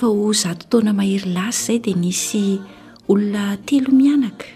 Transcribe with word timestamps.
ho 0.02 0.34
zahto 0.36 0.66
taona 0.68 0.94
mahery 0.94 1.30
lazy 1.32 1.66
zay 1.66 1.80
dia 1.80 1.96
nisy 1.96 2.60
olona 3.08 3.56
telo 3.66 3.92
mianaka 3.96 4.49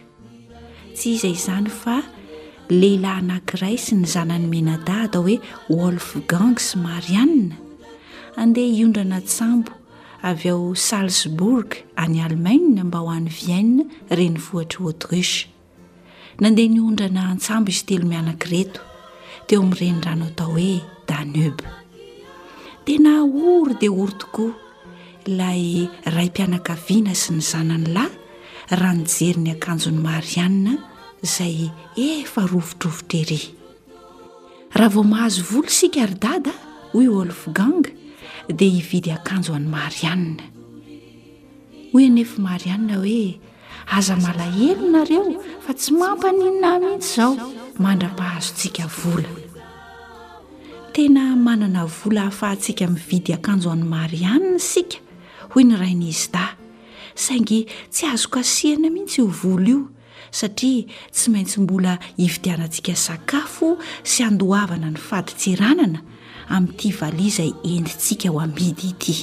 izay 1.11 1.33
izany 1.37 1.67
fa 1.81 1.97
lehilahy 2.71 3.17
anankiray 3.21 3.75
sy 3.83 3.95
ny 3.99 4.05
zanany 4.13 4.47
menada 4.53 4.95
atao 5.05 5.23
hoe 5.27 5.37
wolf 5.77 6.07
gang 6.31 6.55
s 6.57 6.69
mahari 6.83 7.15
anna 7.23 7.55
andeha 8.41 8.71
hiondrana 8.77 9.15
atsambo 9.21 9.71
av 10.29 10.43
ao 10.53 10.71
salzbourg 10.87 11.71
any 12.03 12.17
alemane 12.25 12.79
mba 12.87 12.99
ho 13.03 13.09
an'ny 13.15 13.27
viane 13.39 13.83
ireny 14.13 14.37
fohatry 14.45 14.83
autriche 14.89 15.39
nandeha 16.41 16.71
niondrana 16.75 17.21
an-tsambo 17.33 17.69
izy 17.75 17.83
telo 17.89 18.05
miananki 18.11 18.47
reto 18.53 18.81
teo 19.47 19.59
amin'ireny 19.65 19.99
rano 20.07 20.25
atao 20.31 20.51
hoe 20.55 20.77
danebe 21.09 21.67
tena 22.87 23.13
ory 23.47 23.73
dia 23.81 23.91
ory 24.01 24.15
tokoa 24.23 24.51
ilay 25.29 25.65
ray 26.15 26.29
mpianakaviana 26.33 27.13
sy 27.23 27.29
ny 27.37 27.41
zanany 27.51 27.87
lahy 27.97 28.11
ranojeri 28.79 29.39
ny 29.45 29.51
akanjon'ny 29.57 30.01
marianina 30.09 30.73
zay 31.23 31.71
efa 31.95 32.41
rovotrovotra 32.51 33.13
hiry 33.19 33.41
raha 34.75 34.89
vao 34.93 35.03
mahazo 35.03 35.41
vola 35.49 35.69
sika 35.69 36.01
ry 36.07 36.15
dadaa 36.19 36.57
hoy 36.91 37.07
wolf 37.07 37.45
gang 37.55 37.87
dia 38.51 38.69
hividy 38.75 39.11
akanjo 39.17 39.53
any 39.55 39.65
mari 39.75 40.01
anina 40.13 40.43
hoy 41.93 42.03
anefa 42.09 42.37
mari 42.47 42.67
anina 42.75 42.97
hoe 42.99 43.39
aza 43.97 44.15
malahelonareo 44.23 45.23
fa 45.65 45.71
tsy 45.79 45.91
mampanininay 46.01 46.79
mihitsy 46.83 47.11
izao 47.15 47.35
mandra-pahazontsika 47.83 48.83
vola 48.99 49.31
tena 50.93 51.23
manana 51.45 51.85
vola 51.85 52.21
hahafahantsika 52.25 52.85
mividy 52.97 53.31
akanjo 53.39 53.71
any 53.71 53.83
mari 53.93 54.19
anina 54.33 54.59
sika 54.59 54.97
hoy 55.51 55.63
ny 55.63 55.75
rain' 55.81 56.03
izy 56.11 56.27
da 56.33 56.43
saingy 57.23 57.59
tsy 57.93 58.03
azok 58.11 58.35
asiana 58.41 58.89
mihitsy 58.95 59.19
ho 59.23 59.27
volo 59.41 59.63
io 59.69 59.79
satria 60.33 60.85
tsy 61.11 61.27
maintsy 61.33 61.59
mbola 61.61 61.93
ividianantsika 62.25 62.93
sakafo 63.05 63.69
sy 64.11 64.19
andohavana 64.29 64.89
ny 64.93 64.97
fadi 65.07 65.33
tseranana 65.39 65.99
amin'ity 66.55 66.89
valia 66.99 67.27
izay 67.31 67.51
entintsika 67.73 68.27
ho 68.33 68.37
amidy 68.45 68.87
ity 68.93 69.15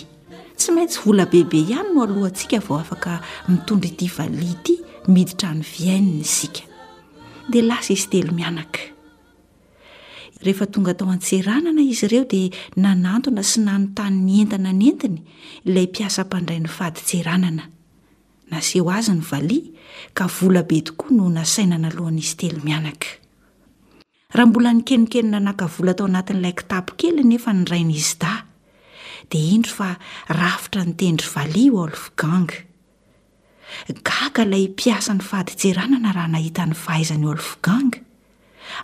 tsy 0.58 0.68
maintsy 0.76 0.98
vola 1.04 1.24
bebe 1.32 1.58
ihany 1.64 1.90
no 1.94 2.04
alohantsika 2.06 2.56
vao 2.66 2.78
afaka 2.84 3.12
mitondry 3.50 3.90
ity 3.94 4.06
valia 4.16 4.48
ity 4.56 4.74
miditra 5.12 5.48
any 5.54 5.62
vyaininy 5.74 6.24
sika 6.36 6.62
dea 7.52 7.62
lasa 7.68 7.90
izy 7.96 8.06
telo 8.12 8.32
mianaka 8.38 8.80
rehefa 10.44 10.66
tonga 10.72 10.92
tao 10.98 11.10
an-tseranana 11.14 11.82
izy 11.92 12.06
ireo 12.08 12.24
dia 12.32 12.48
nanantona 12.82 13.42
sy 13.50 13.58
nanontany'ny 13.66 14.34
entina 14.46 14.70
ny 14.78 14.84
entiny 14.94 15.18
ilay 15.66 15.86
mpiasam-pandray 15.90 16.60
ny 16.64 16.70
fadi 16.76 17.00
tseranana 17.08 17.64
naseho 18.50 18.90
azy 18.92 19.14
ny 19.14 19.22
valia 19.24 19.70
ka 20.16 20.26
vola 20.26 20.62
be 20.66 20.78
tokoa 20.86 21.16
no 21.16 21.26
nasainana 21.32 21.88
alohan'izy 21.92 22.34
telo 22.40 22.60
mianaka 22.66 23.10
raha 24.34 24.46
mbola 24.50 24.70
nikenikenina 24.78 25.38
nakavola 25.46 25.92
tao 25.98 26.06
anatin'ilay 26.10 26.54
kitapo 26.58 26.92
kely 26.98 27.22
nefa 27.30 27.52
nyrai 27.60 27.82
n' 27.86 27.94
izy 28.00 28.14
da 28.22 28.32
dia 29.30 29.46
indry 29.54 29.72
fa 29.78 29.88
rafitra 30.40 30.82
nytendry 30.88 31.28
valia 31.34 31.76
olf 31.84 32.04
gang 32.20 32.50
gaga 34.10 34.42
ilay 34.46 34.64
mpiasany 34.74 35.22
fahadijeranana 35.28 36.10
raha 36.16 36.32
nahita 36.34 36.66
ny 36.70 36.74
fahaizan'ny 36.84 37.26
olfgang 37.34 37.90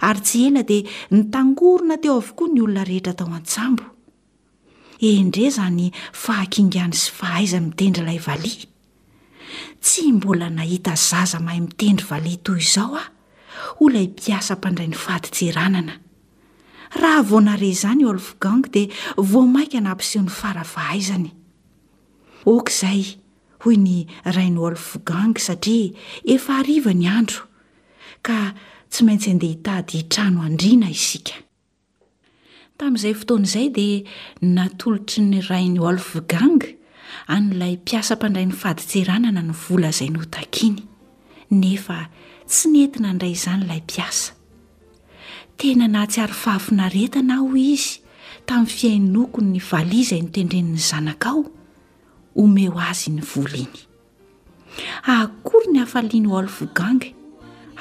ary 0.09 0.21
tsy 0.27 0.39
ela 0.51 0.63
dia 0.71 0.87
nytangorona 1.15 1.97
teo 2.03 2.15
avokoa 2.23 2.51
ny 2.55 2.61
olona 2.65 2.87
rehetra 2.91 3.19
tao 3.19 3.31
an-tsambo 3.39 3.85
endre 5.11 5.51
zany 5.59 5.91
fahakingany 6.25 6.95
sy 6.95 7.09
fahaiza 7.19 7.59
mitendry 7.67 8.03
ilay 8.07 8.21
valia 8.29 8.71
tsy 9.81 10.13
mbola 10.13 10.51
nahita 10.51 10.97
zaza 10.97 11.41
mahay 11.41 11.61
mitendry 11.61 12.07
valeh 12.11 12.37
toy 12.45 12.61
izao 12.61 12.95
a 13.03 13.05
o 13.83 13.89
la 13.93 13.99
himpiasa 14.01 14.55
mpandray 14.57 14.89
ny 14.89 14.97
faaditsiranana 15.05 15.95
raha 17.01 17.23
voanare 17.29 17.69
izany 17.75 18.05
olfgang 18.11 18.65
dia 18.75 18.93
vo 19.31 19.41
mainka 19.55 19.81
nampiseho 19.81 20.23
'ny 20.25 20.31
farafahaizany 20.41 21.31
oka 22.55 22.73
izay 22.73 23.03
hoy 23.63 23.77
ny 23.87 23.99
rainy 24.37 24.59
olfi 24.69 24.99
gang 25.09 25.35
satria 25.47 25.93
efa 26.35 26.53
ariva 26.63 26.93
ny 26.95 27.07
andro 27.19 27.43
ka 28.27 28.37
tsy 28.91 29.01
maintsy 29.05 29.29
andeha 29.31 29.53
hitady 29.55 29.93
hitrano 29.99 30.41
an-driana 30.43 30.89
isika 30.99 31.35
tamin'izay 32.79 33.15
fotoana 33.21 33.47
izay 33.49 33.69
dia 33.77 34.03
natolotry 34.55 35.21
ny 35.25 35.39
rainy 35.51 35.79
olf 35.91 36.09
gang 36.33 36.63
anyn'ilay 37.33 37.77
mpiasampandray 37.81 38.47
ny 38.49 38.55
faditseranana 38.61 39.43
ny 39.43 39.51
vola 39.63 39.91
izay 39.93 40.11
nyhotakiny 40.15 40.79
nefa 41.61 41.97
tsy 42.49 42.69
nentina 42.75 43.07
aindray 43.11 43.35
izany 43.37 43.63
ilay 43.67 43.81
mpiasa 43.87 44.31
tena 45.59 45.87
naha 45.93 46.07
tsy 46.11 46.21
ary 46.27 46.37
fahafinaretana 46.43 47.35
ho 47.43 47.49
izy 47.75 47.93
tamin'ny 48.47 48.73
fiainoko 48.79 49.39
ny 49.53 49.59
valiazay 49.71 50.21
nytendreniny 50.27 50.79
zanaka 50.91 51.29
ao 51.35 51.43
omeo 52.43 52.79
azy 52.91 53.11
ny 53.17 53.23
voliny 53.31 53.75
akory 55.17 55.67
ny 55.73 55.79
afaliany 55.83 56.31
alfogang 56.41 57.03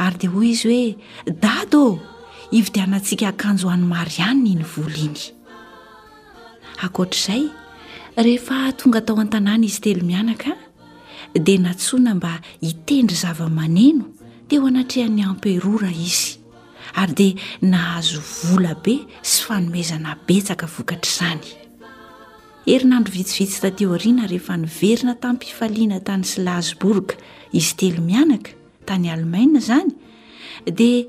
ary 0.04 0.18
dea 0.22 0.32
hoy 0.34 0.48
izy 0.56 0.68
hoe 0.74 0.98
dadoo 1.44 1.92
ivy 2.58 2.70
di 2.74 2.80
anantsika 2.86 3.30
akanjo 3.34 3.70
hoany 3.70 3.86
mari 3.94 4.16
iany 4.22 4.42
ny 4.58 4.66
volainy 4.74 5.26
akotr'izay 6.86 7.46
rehefa 8.24 8.58
tonga 8.80 9.00
atao 9.04 9.18
an-tanàna 9.22 9.66
izy 9.66 9.82
telo 9.84 10.04
mianaka 10.08 10.52
dia 11.34 11.60
natsoina 11.60 12.16
mba 12.16 12.40
hitendry 12.62 13.16
zavamaneno 13.18 14.06
de 14.50 14.56
ho 14.60 14.68
anatrehan'ny 14.72 15.24
amperora 15.28 15.92
izy 15.92 16.40
ary 17.02 17.14
dia 17.20 17.34
nahazo 17.62 18.22
vola 18.48 18.72
be 18.84 18.94
sy 19.22 19.40
fanomezana 19.48 20.16
betsaka 20.28 20.66
vokatra 20.68 21.12
izany 21.12 21.48
herinandro 22.70 23.12
vitsivitsy 23.18 23.58
tadyoriana 23.66 24.30
rehefa 24.32 24.56
niverina 24.64 25.16
taminpifaliana 25.22 26.00
tany 26.08 26.24
slazbourg 26.32 27.08
izy 27.52 27.74
telo 27.80 28.00
mianaka 28.08 28.56
tany 28.88 29.10
alemaia 29.12 29.60
zany 29.68 29.92
dia 30.78 31.04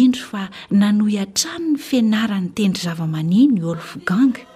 indro 0.00 0.24
fa 0.30 0.42
nanoy 0.80 1.20
atrano 1.22 1.72
ny 1.72 1.78
fianarany 1.88 2.50
tendry 2.58 2.82
zava-maneno 2.82 3.62
i 3.62 3.64
olfo 3.74 4.02
gang 4.10 4.47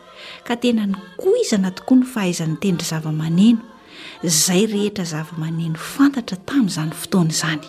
ka 0.43 0.59
tena 0.59 0.87
ny 0.91 0.99
ko 1.19 1.31
izanatokoa 1.39 2.03
ny 2.03 2.09
fahaizan'ny 2.15 2.57
tenidry 2.61 2.87
zava-maneno 2.87 3.63
zay 4.27 4.63
rehetra 4.71 5.05
zava-maneno 5.13 5.79
fantatra 5.79 6.37
tami'izany 6.49 6.93
fotoana 7.03 7.35
izany 7.35 7.67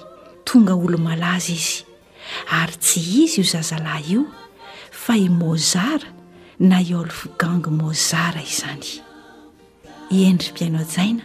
tonga 0.50 0.74
olo 0.86 0.98
malaza 1.08 1.54
izy 1.54 1.78
ary 2.62 2.76
tsy 2.84 3.00
izy 3.24 3.42
io 3.42 3.46
zazalahy 3.52 4.14
io 4.14 4.24
fa 5.04 5.16
i 5.18 5.30
moazara 5.30 6.10
na 6.60 6.80
iolfi 6.82 7.30
gang 7.42 7.66
mozara 7.80 8.42
izany 8.42 8.90
iendry 10.20 10.52
mpiainojaina 10.54 11.24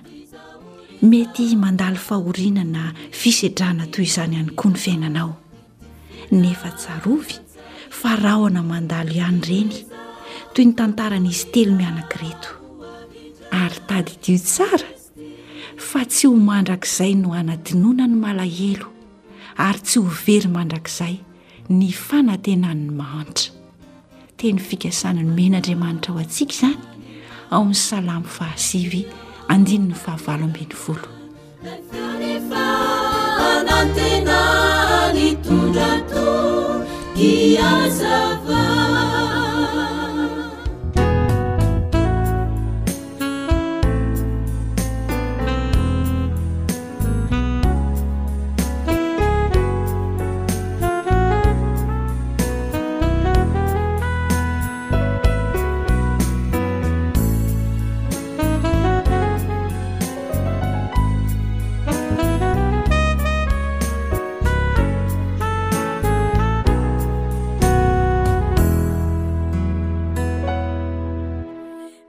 mety 1.10 1.46
mandalo 1.56 1.96
fahorinana 2.08 2.92
fisedrana 3.20 3.86
toy 3.94 4.04
izany 4.08 4.34
hany 4.38 4.52
koa 4.58 4.70
ny 4.70 4.78
fiainanao 4.84 5.32
nefaa 6.30 6.76
toy 10.58 10.66
ny 10.66 10.74
tantaran'izy 10.74 11.46
telo 11.54 11.70
miananki 11.78 12.18
reto 12.18 12.48
ary 13.62 13.78
tady 13.88 14.14
dio 14.24 14.38
tsara 14.42 14.88
fa 15.88 16.00
tsy 16.04 16.24
ho 16.26 16.32
mandrakizay 16.48 17.12
no 17.20 17.28
anadinoana 17.40 18.04
ny 18.10 18.16
malahelo 18.24 18.88
ary 19.66 19.78
tsy 19.86 19.96
ho 20.02 20.06
very 20.26 20.48
mandrakizay 20.56 21.14
ny 21.78 21.88
fanantenan'ny 22.06 22.90
mahanitra 23.00 23.50
teny 24.38 24.58
fikasanany 24.68 25.30
men'andriamanitra 25.38 26.10
ho 26.10 26.16
antsika 26.24 26.52
izany 26.54 26.80
ao 27.54 27.60
amin'ny 27.62 27.80
salamo 27.86 28.28
fahasiy 28.38 28.92
annny 29.54 29.76
fahaval 30.02 30.40
ambn'ny 30.42 30.74
volo 30.82 31.08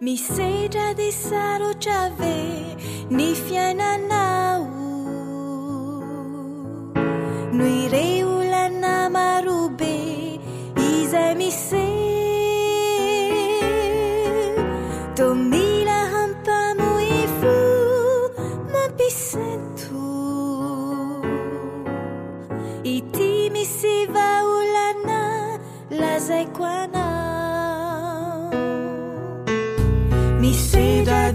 mcedadisaro 0.01 1.73
jave 1.73 2.35
nifiana 3.11 3.97
啦 4.07 4.28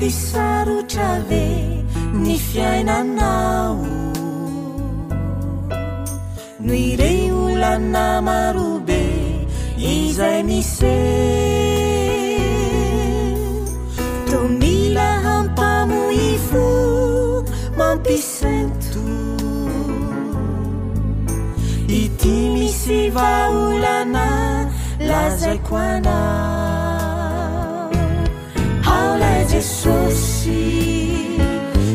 ysarotrave 0.06 1.44
ny 2.22 2.34
fiainanao 2.46 3.78
no 6.64 6.72
ire 6.88 7.10
olana 7.42 8.04
marobe 8.28 9.02
izay 9.94 10.40
mise 10.48 10.94
tromila 14.28 15.08
hampamoifo 15.24 16.66
mampisento 17.78 19.06
ity 22.00 22.36
misy 22.54 23.00
va 23.16 23.32
olana 23.64 24.26
lazaiko 25.08 25.74
ana 25.92 26.18
esosy 29.56 31.38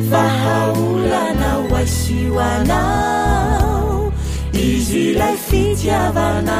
fahaolana 0.09 1.51
wasiwanao 1.71 4.13
izilay 4.53 5.35
fijiavana 5.45 6.59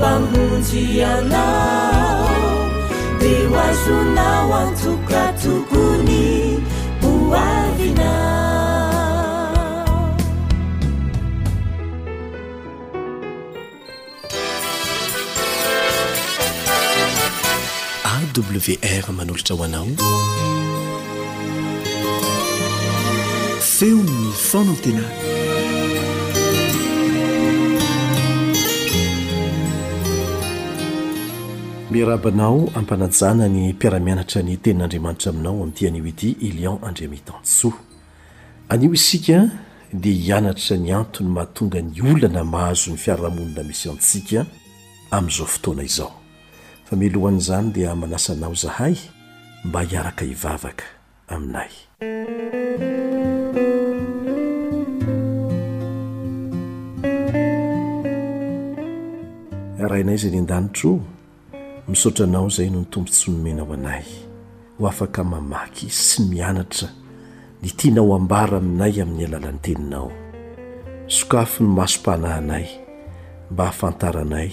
amonjy 0.06 1.04
ana 1.12 1.46
de 3.20 3.34
oasonao 3.54 4.52
antokatokn 4.64 6.12
oaina 7.12 8.12
awr 18.14 19.06
manolotra 19.20 19.56
ho 19.58 19.64
anao 19.68 19.88
feonyfaonam 23.76 24.78
tena 24.84 25.33
miarabanao 31.94 32.70
ampanajana 32.76 33.46
ny 33.54 33.70
mpiara-mianatra 33.74 34.42
ny 34.48 34.56
tenin'andriamanitra 34.64 35.30
aminao 35.34 35.54
amin'ity 35.64 35.88
anio 35.92 36.06
ity 36.14 36.30
ilion 36.48 36.78
andriameitansoa 36.88 37.74
anio 38.74 38.92
isika 39.00 39.38
dia 40.04 40.14
hianatra 40.26 40.78
ny 40.78 40.92
antony 40.94 41.30
mahatonga 41.36 41.82
ny 41.82 42.02
olana 42.14 42.44
mahazo 42.44 42.92
ny 42.92 42.98
fiarahamonina 42.98 43.64
misy 43.64 43.90
antsika 43.90 44.46
amin'izao 45.12 45.48
fotoana 45.48 45.84
izao 45.84 46.12
fa 46.86 46.96
milohan'izany 46.96 47.72
dia 47.72 47.96
manasa 47.96 48.34
anao 48.34 48.54
zahay 48.56 48.96
mba 49.64 49.82
hiaraka 49.82 50.26
hivavaka 50.26 50.84
aminay 51.28 51.70
rainay 59.90 60.18
zay 60.18 60.32
ny 60.32 60.40
an-danitro 60.40 61.00
misaotranao 61.88 62.48
izay 62.48 62.70
no 62.72 62.80
ny 62.80 62.86
tompo 62.88 63.12
tsy 63.12 63.32
nomenao 63.32 63.74
anay 63.76 64.06
ho 64.80 64.86
afaka 64.88 65.24
mamaky 65.24 65.90
sy 65.92 66.22
mianatra 66.32 66.88
ny 67.62 67.70
tianao 67.78 68.14
ambara 68.16 68.58
aminay 68.58 69.02
amin'ny 69.04 69.26
alalan'ny 69.26 69.60
teninao 69.62 70.12
sokafo 71.08 71.64
ny 71.64 71.70
masom-pahanahanay 71.76 72.68
mba 73.52 73.64
hahafantaranay 73.66 74.52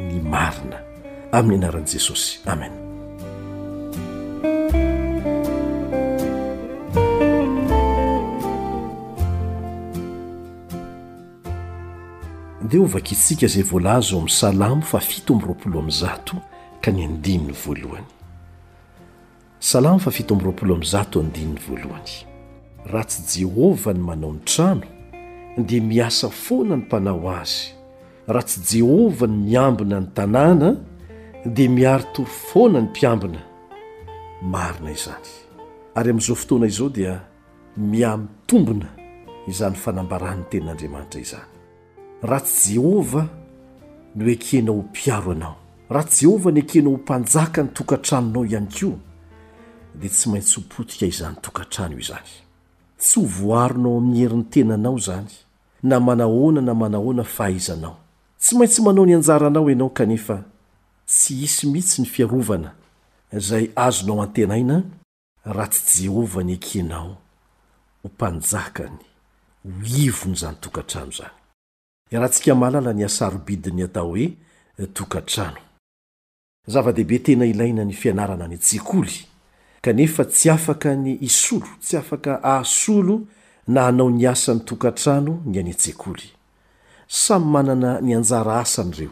ny 0.00 0.20
marina 0.24 0.80
amin'ny 1.32 1.54
ianaran'i 1.60 1.92
jesosy 1.92 2.40
amen 2.48 2.72
dea 12.64 12.80
ovaka 12.80 13.12
itsika 13.12 13.44
izay 13.46 13.62
voalaza 13.62 14.16
amin'ny 14.16 14.30
salamo 14.32 14.80
fa 14.82 15.00
fito 15.00 15.32
amin'nyroapolo 15.34 15.78
amin'ny 15.78 15.92
zato 16.00 16.36
ka 16.82 16.90
ny 16.90 17.06
andininy 17.06 17.54
voalohany 17.54 18.06
salamy 19.62 20.00
fa 20.02 20.10
fito 20.10 20.34
amroapolo 20.34 20.74
amny 20.74 20.86
zato 20.86 21.20
andininy 21.20 21.60
voalohany 21.66 22.10
raha 22.90 23.06
tsy 23.06 23.38
jehovah 23.44 23.94
ny 23.94 24.02
manao 24.04 24.32
ny 24.34 24.40
trano 24.44 24.86
dia 25.56 25.82
miasa 25.82 26.28
foana 26.28 26.76
ny 26.76 26.82
mpanao 26.82 27.30
azy 27.30 27.72
raha 28.26 28.42
tsy 28.46 28.60
jehova 28.82 29.26
ny 29.26 29.36
miambina 29.46 30.00
ny 30.00 30.06
tanàna 30.14 30.70
dia 31.54 31.70
miary 31.70 32.04
tory 32.14 32.30
foana 32.50 32.80
ny 32.80 32.86
mpiambina 32.90 33.40
marina 34.42 34.90
izany 34.92 35.30
ary 35.94 36.10
amin'izao 36.10 36.36
fotoana 36.36 36.66
izao 36.66 36.88
dia 36.90 37.20
mia 37.76 38.16
mitombona 38.16 38.88
izany 39.48 39.74
fanambarany 39.76 40.42
tenin'andriamanitra 40.50 41.20
izany 41.20 41.50
raha 42.22 42.44
tsy 42.44 42.74
jehova 42.74 43.28
no 44.14 44.30
ekena 44.30 44.70
ho 44.72 44.82
mpiaro 44.82 45.32
anao 45.32 45.61
raha 45.92 46.04
tsy 46.08 46.26
jehovah 46.26 46.52
niekinao 46.52 46.92
ho 46.92 46.98
mpanjaka 46.98 47.62
ny 47.62 47.68
tokantranonao 47.68 48.44
ihany 48.46 48.68
ko 48.80 48.90
dia 49.94 50.10
tsy 50.10 50.28
maintsy 50.30 50.56
ho 50.60 50.66
potika 50.68 51.06
izany 51.06 51.36
tokantrano 51.42 51.94
io 51.96 52.04
zany 52.08 52.28
tsy 52.98 53.20
ho 53.20 53.24
voaronao 53.26 53.96
amin'y 53.98 54.24
eriny 54.24 54.44
tenanao 54.44 54.98
zany 54.98 55.30
na 55.82 56.00
manahona 56.00 56.60
na 56.60 56.74
manahoana 56.74 57.24
fahhizanao 57.24 57.96
tsy 58.40 58.56
maintsy 58.58 58.80
manao 58.82 59.06
ni 59.06 59.14
anjara 59.14 59.46
anao 59.46 59.68
anao 59.68 59.90
kanefa 59.90 60.38
tsy 61.06 61.34
isy 61.44 61.66
mihitsy 61.66 62.02
ny 62.02 62.06
fiarovana 62.08 62.72
zay 63.32 63.70
azonao 63.76 64.22
atenaina 64.22 64.82
raha 65.44 65.68
tsy 65.70 66.02
jehovah 66.02 66.44
ni 66.44 66.52
ekinao 66.52 67.16
ho 68.02 68.08
mpanjakany 68.08 68.98
ho 69.64 69.70
ivony 69.86 70.36
zany 70.36 70.56
tokantrano 70.60 71.12
zanyaabidinytoa 72.12 74.28
zava-dehibe 76.66 77.18
tena 77.18 77.46
ilaina 77.46 77.84
ny 77.84 77.92
fianarana 77.92 78.44
anetsekoly 78.44 79.26
kanefa 79.82 80.24
tsy 80.24 80.50
afaka 80.50 80.94
ny 80.96 81.16
isolo 81.20 81.66
tsy 81.80 81.96
afaka 81.96 82.38
ahasolo 82.42 83.22
na 83.66 83.82
hanao 83.86 84.10
ny 84.10 84.26
asany 84.26 84.60
tokantrano 84.64 85.42
ny 85.46 85.58
anetseakoly 85.58 86.30
samy 87.08 87.46
manana 87.46 88.00
ny 88.00 88.14
anjara 88.14 88.60
asan'ireo 88.60 89.10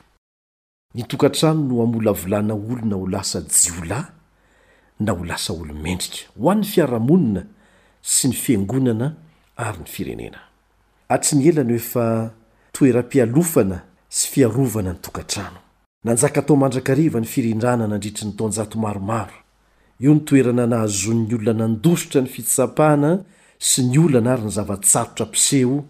ny 0.95 1.03
tokantrano 1.03 1.61
no 1.63 1.83
amolavolana 1.83 2.55
olona 2.55 2.97
ho 2.97 3.07
lasa 3.07 3.43
jiolay 3.43 4.05
na 5.01 5.13
ho 5.13 5.25
lasa 5.25 5.53
olomendrika 5.53 6.31
ho 6.39 6.51
an'ny 6.51 6.65
fiaramonina 6.65 7.47
sy 8.03 8.29
ny 8.31 8.35
fiangonana 8.35 9.15
ary 9.57 9.79
ny 9.83 9.89
firenena 9.91 10.39
atry 11.11 11.39
ny 11.39 11.49
elany 11.51 11.75
efa 11.75 12.31
toera-pialofana 12.73 13.83
sy 14.09 14.29
fiarovana 14.31 14.93
ny 14.95 14.99
tokantrano 15.03 15.59
nanjaka 16.05 16.41
atao 16.41 16.57
mandrakariva 16.57 17.21
ny 17.21 17.27
firindranana 17.29 17.97
ndritry 18.01 18.25
ny 18.27 18.33
tonjmaromaro 18.37 19.37
io 20.01 20.15
nytoerana 20.17 20.65
nahazonny 20.67 21.29
olonanandosotra 21.37 22.21
ny 22.25 22.31
fisapahana 22.35 23.13
sy 23.61 23.83
ny 23.85 23.99
olnana 24.01 24.33
ary 24.33 24.43
ny 24.49 24.55
zavatsarotra 24.57 25.27
pseo 25.35 25.85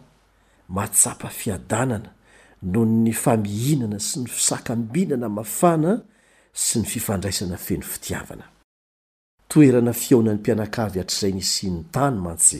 mahta 0.69 1.17
fiadanana 1.41 2.09
noo 2.71 2.85
ny 2.85 3.09
faihinana 3.23 3.97
sy 3.99 4.19
ny 4.21 4.27
fisannafna 4.29 5.93
sy 6.53 6.75
ny 6.79 6.85
fifandraisana 6.93 7.57
feno 7.57 7.81
fitiavana 7.81 8.45
toerana 9.53 9.93
fionany 9.93 10.37
mpianakavy 10.39 10.99
atr'izay 11.01 11.33
ny 11.35 11.41
si 11.43 11.67
nytany 11.73 12.17
mantsy 12.25 12.59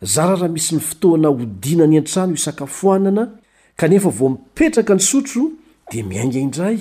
zaraha 0.03 0.35
raha 0.43 0.47
misy 0.53 0.75
ny 0.75 0.81
fotoana 0.83 1.27
hodina 1.31 1.87
ny 1.87 1.97
an-trano 1.97 2.33
isakafoanana 2.35 3.31
kanefa 3.75 4.09
vo 4.09 4.29
mipetraka 4.35 4.93
ny 4.95 4.99
sotro 5.01 5.51
dia 5.91 6.03
miainga 6.03 6.39
indray 6.39 6.79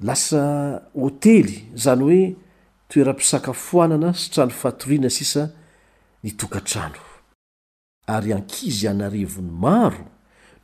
lasa 0.00 0.42
hôtely 0.94 1.64
zany 1.74 2.02
hoe 2.04 2.24
toera-pisakafoanana 2.88 4.12
sy 4.14 4.28
trano 4.30 4.50
fahatoriana 4.52 5.08
sisa 5.10 5.50
nitokantrano 6.22 7.00
ary 8.06 8.32
ankizy 8.32 8.86
anarevony 8.88 9.50
maro 9.50 10.04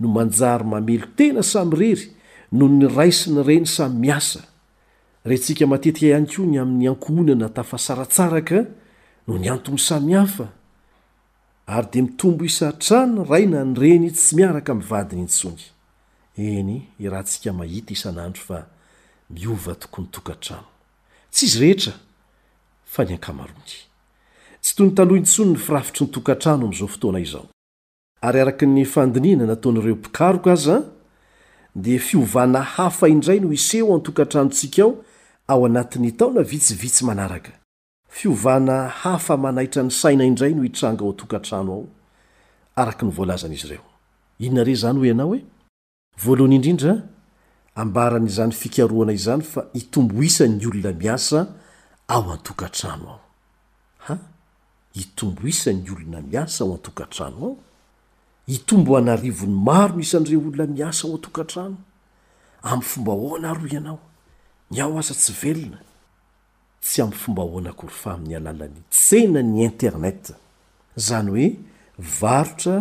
no 0.01 0.09
manjary 0.09 0.65
mamelo 0.65 1.07
tena 1.17 1.43
samyrery 1.43 2.13
no 2.53 2.69
ny 2.69 2.87
raisiny 2.87 3.41
reny 3.43 3.67
samy 3.67 3.99
miasa 4.05 4.43
rehntsika 5.25 5.67
matetika 5.67 6.07
ihany 6.13 6.27
koa 6.29 6.45
ny 6.45 6.61
amin'ny 6.61 6.89
ankohonana 6.93 7.49
tafasaratsaraka 7.49 8.67
no 9.29 9.39
ny 9.41 9.49
antony 9.49 9.79
samihafa 9.81 10.53
ary 11.69 11.89
di 11.93 12.03
mitombo 12.03 12.45
isa 12.45 12.73
tran 12.73 13.13
ny 13.17 13.25
raina 13.29 13.63
ny 13.65 13.77
reny 13.81 14.09
tsy 14.11 14.37
miaraka 14.37 14.73
mivadiny 14.75 15.21
intsongy 15.27 15.69
eny 16.37 16.89
irahantsika 16.99 17.53
mahita 17.53 17.93
isanandro 17.93 18.43
fa 18.43 18.59
miova 19.29 19.75
tokony 19.75 20.09
tokantrano 20.11 20.67
tsizy 21.31 21.61
rehetra 21.61 21.93
fa 22.85 23.05
niankamaronky 23.05 23.85
tsy 24.63 24.75
toyny 24.77 24.95
taloha 24.95 25.19
intsony 25.21 25.51
ny 25.53 25.59
firafitry 25.67 26.07
nytokantrano 26.09 26.65
amizao 26.67 26.89
fotoana 26.89 27.21
izao 27.21 27.45
ary 28.23 28.41
araka 28.41 28.67
ny 28.67 28.85
fandiniana 28.87 29.47
nataonyireo 29.53 29.95
pikaroko 30.09 30.51
azaa 30.51 30.83
di 31.77 31.99
fiovana 31.99 32.63
hafa 32.63 33.09
indray 33.13 33.41
no 33.45 33.53
iseho 33.53 33.95
anytokantranontsika 33.95 34.83
ao 34.83 35.05
ao 35.49 35.67
anatin'ny 35.67 36.13
taona 36.17 36.43
vitsivitsy 36.43 37.05
manaraka 37.05 37.53
fiovana 38.09 38.89
hafa 38.89 39.37
manaitra 39.37 39.83
ny 39.83 39.91
saina 39.91 40.25
indray 40.25 40.55
no 40.55 40.65
itranga 40.65 41.05
ao 41.05 41.11
antokantrano 41.13 41.73
ao 41.73 41.87
araky 42.77 43.05
ny 43.05 43.13
voalazan'izy 43.13 43.67
ireo 43.69 43.85
inonare 44.39 44.75
zany 44.75 44.99
ho 44.99 45.05
ianao 45.07 45.29
hoe 45.29 45.45
voalohany 46.25 46.55
indrindra 46.57 46.93
ambaran'izany 47.75 48.53
fikaroana 48.53 49.13
izany 49.13 49.43
fa 49.43 49.61
itombo 49.75 50.23
isa'nyolona 50.23 50.93
miasa 50.93 51.47
ao 52.09 52.33
antokantrano 52.33 53.07
ao 53.09 53.21
ha 54.07 54.17
itombo 54.95 55.43
isa'ny 55.49 55.91
olona 55.93 56.21
miasa 56.21 56.65
ao 56.65 56.73
antokantrano 56.75 57.37
ao 57.41 57.57
itombo 58.47 58.97
anarivony 58.97 59.53
maro 59.67 59.95
no 59.95 60.01
isan're 60.01 60.37
olona 60.37 60.67
miasa 60.67 61.09
ao 61.09 61.15
antokantrano 61.15 61.77
amy 62.63 62.83
fomba 62.83 63.13
oanaro 63.13 63.69
ianao 63.71 64.01
ny 64.71 64.81
ao 64.81 64.99
aza 64.99 65.15
tsy 65.15 65.33
velona 65.43 65.79
tsy 66.83 67.03
amfomba 67.03 67.43
hoanakory 67.43 67.93
fa 67.93 68.13
aminy 68.15 68.37
alalany 68.37 68.77
tsena 68.91 69.43
ny 69.53 69.61
internet 69.69 70.23
zany 71.07 71.29
hoe 71.31 71.49
varotra 72.21 72.77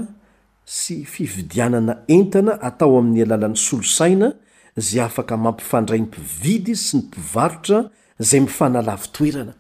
sy 0.66 0.96
fividianana 1.14 1.94
entana 2.18 2.54
atao 2.68 2.98
aminy 3.00 3.22
alalany 3.26 3.56
solosaina 3.58 4.34
ze 4.88 5.00
afaka 5.08 5.36
mampifandrainy 5.38 6.08
pividy 6.16 6.76
sy 6.76 6.98
ny 6.98 7.02
mpivarotra 7.08 7.80
zay 8.30 8.40
mifanalavy 8.46 9.08
toerana 9.18 9.54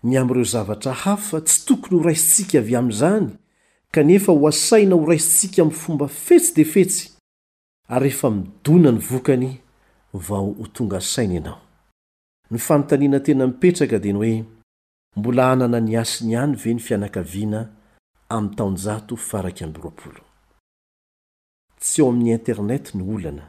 nyamireo 0.03 0.43
zavara 0.43 0.93
haa 0.93 1.41
tsy 1.47 1.65
tokony 1.65 1.97
horasika 2.01 2.59
ay 2.59 2.75
azany 2.75 3.29
kanefa 3.95 4.31
ho 4.31 4.47
asaina 4.47 4.95
ho 4.95 5.05
raisintsika 5.07 5.61
amy 5.61 5.71
fomba 5.71 6.07
fetsy 6.07 6.53
de 6.55 6.65
fetsy 6.65 7.01
ary 7.87 8.09
rehfa 8.09 8.29
midona 8.29 8.91
ny 8.91 8.99
vokany 8.99 9.59
vao 10.13 10.53
ho 10.59 10.67
tonga 10.75 10.97
asainy 10.97 11.33
ianao 11.35 11.61
nifanontaniana 12.51 13.19
tena 13.19 13.47
mipetraka 13.47 13.99
diny 13.99 14.17
hoe 14.17 14.45
mbola 15.15 15.51
anana 15.51 15.79
niasi 15.79 16.25
nyany 16.27 16.53
ve 16.55 16.73
ny 16.73 16.79
fianakaviana 16.79 17.61
amt:0 18.29 19.01
ts 21.79 21.99
eo 21.99 22.09
amny 22.09 22.31
internet 22.31 22.85
nyolana 22.95 23.45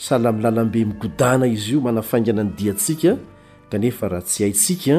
sala 0.00 0.32
milalambe 0.32 0.84
mikodana 0.84 1.46
izy 1.46 1.72
io 1.74 1.80
manafaingana 1.80 2.44
ny 2.44 2.50
diantsika 2.56 3.16
kanefa 3.70 4.08
raha 4.08 4.22
tsy 4.24 4.42
haintsika 4.44 4.94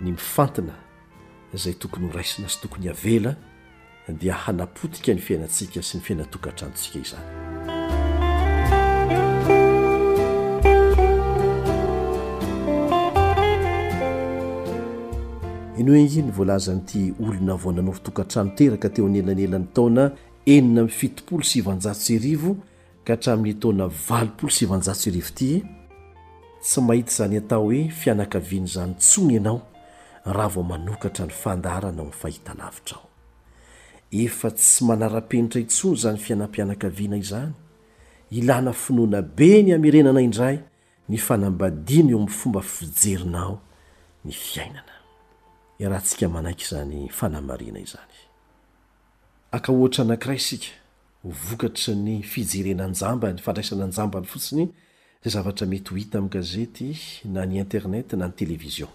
ny 0.00 0.10
mifantina 0.10 0.74
zay 1.54 1.72
tokony 1.78 2.06
ho 2.06 2.12
raisina 2.18 2.48
sy 2.50 2.58
tokony 2.62 2.88
h 2.88 2.90
avela 2.90 3.36
dia 4.18 4.34
hanapotika 4.34 5.14
ny 5.14 5.20
fiainantsika 5.22 5.78
sy 5.82 5.96
ny 5.98 6.02
fiainatokantranontsika 6.02 6.98
izany 6.98 7.22
ino 15.78 15.94
e 15.94 16.00
ingi 16.02 16.22
ny 16.22 16.30
volaza 16.30 16.74
nyity 16.74 17.14
olona 17.22 17.54
vonanofotokantrano 17.56 18.50
teraka 18.58 18.90
teo 18.90 19.06
any 19.06 19.18
elanelany 19.18 19.66
taona 19.72 20.10
enina 20.46 20.82
mfitoolo 20.84 21.42
svanjaserivo 21.44 22.56
ka 23.06 23.14
atramin'ny 23.14 23.58
tona 23.62 23.86
valsjao 23.86 24.76
revity 25.14 25.62
sy 26.66 26.80
mahita 26.82 27.10
izany 27.14 27.36
atao 27.38 27.62
hoe 27.68 27.82
fianakavian' 28.00 28.66
izany 28.66 28.94
tsony 28.98 29.34
ianao 29.36 29.60
raha 30.24 30.48
vao 30.56 30.64
manokatra 30.64 31.26
ny 31.28 31.34
fandarana 31.42 32.00
ao 32.02 32.08
mny 32.08 32.12
fahita 32.22 32.54
lavitrao 32.58 33.04
efa 34.10 34.50
tsy 34.50 34.84
manara-penitra 34.88 35.60
intsoy 35.60 35.94
izany 35.94 36.18
fianam-pianakaviana 36.18 37.16
izany 37.16 37.52
ilàna 38.30 38.72
finoana 38.72 39.22
be 39.22 39.62
ny 39.62 39.70
hamerenana 39.76 40.20
indray 40.22 40.58
ny 41.08 41.18
fanambadiana 41.18 42.10
eo 42.10 42.16
amin'ny 42.18 42.34
fomba 42.40 42.60
fijerinao 42.62 43.60
ny 44.24 44.32
fiainana 44.32 44.96
i 45.78 45.84
raha 45.86 46.00
ntsika 46.02 46.28
manaiky 46.28 46.64
izany 46.64 47.08
fanamarina 47.18 47.78
izany 47.78 48.16
aka 49.52 49.72
ohatra 49.72 50.02
anankiray 50.04 50.38
sika 50.38 50.82
vokatry 51.30 51.94
ny 51.96 52.16
fijerenanjambany 52.22 53.38
fandraisana 53.42 53.84
anjambany 53.86 54.26
fotsiny 54.26 54.66
zavatra 55.24 55.66
mety 55.66 55.90
ho 55.90 55.96
hita 55.98 56.18
amn'ny 56.18 56.32
gazety 56.32 56.92
na 57.24 57.46
ny 57.46 57.58
internet 57.58 58.12
na 58.14 58.26
ny 58.30 58.36
televizion 58.36 58.88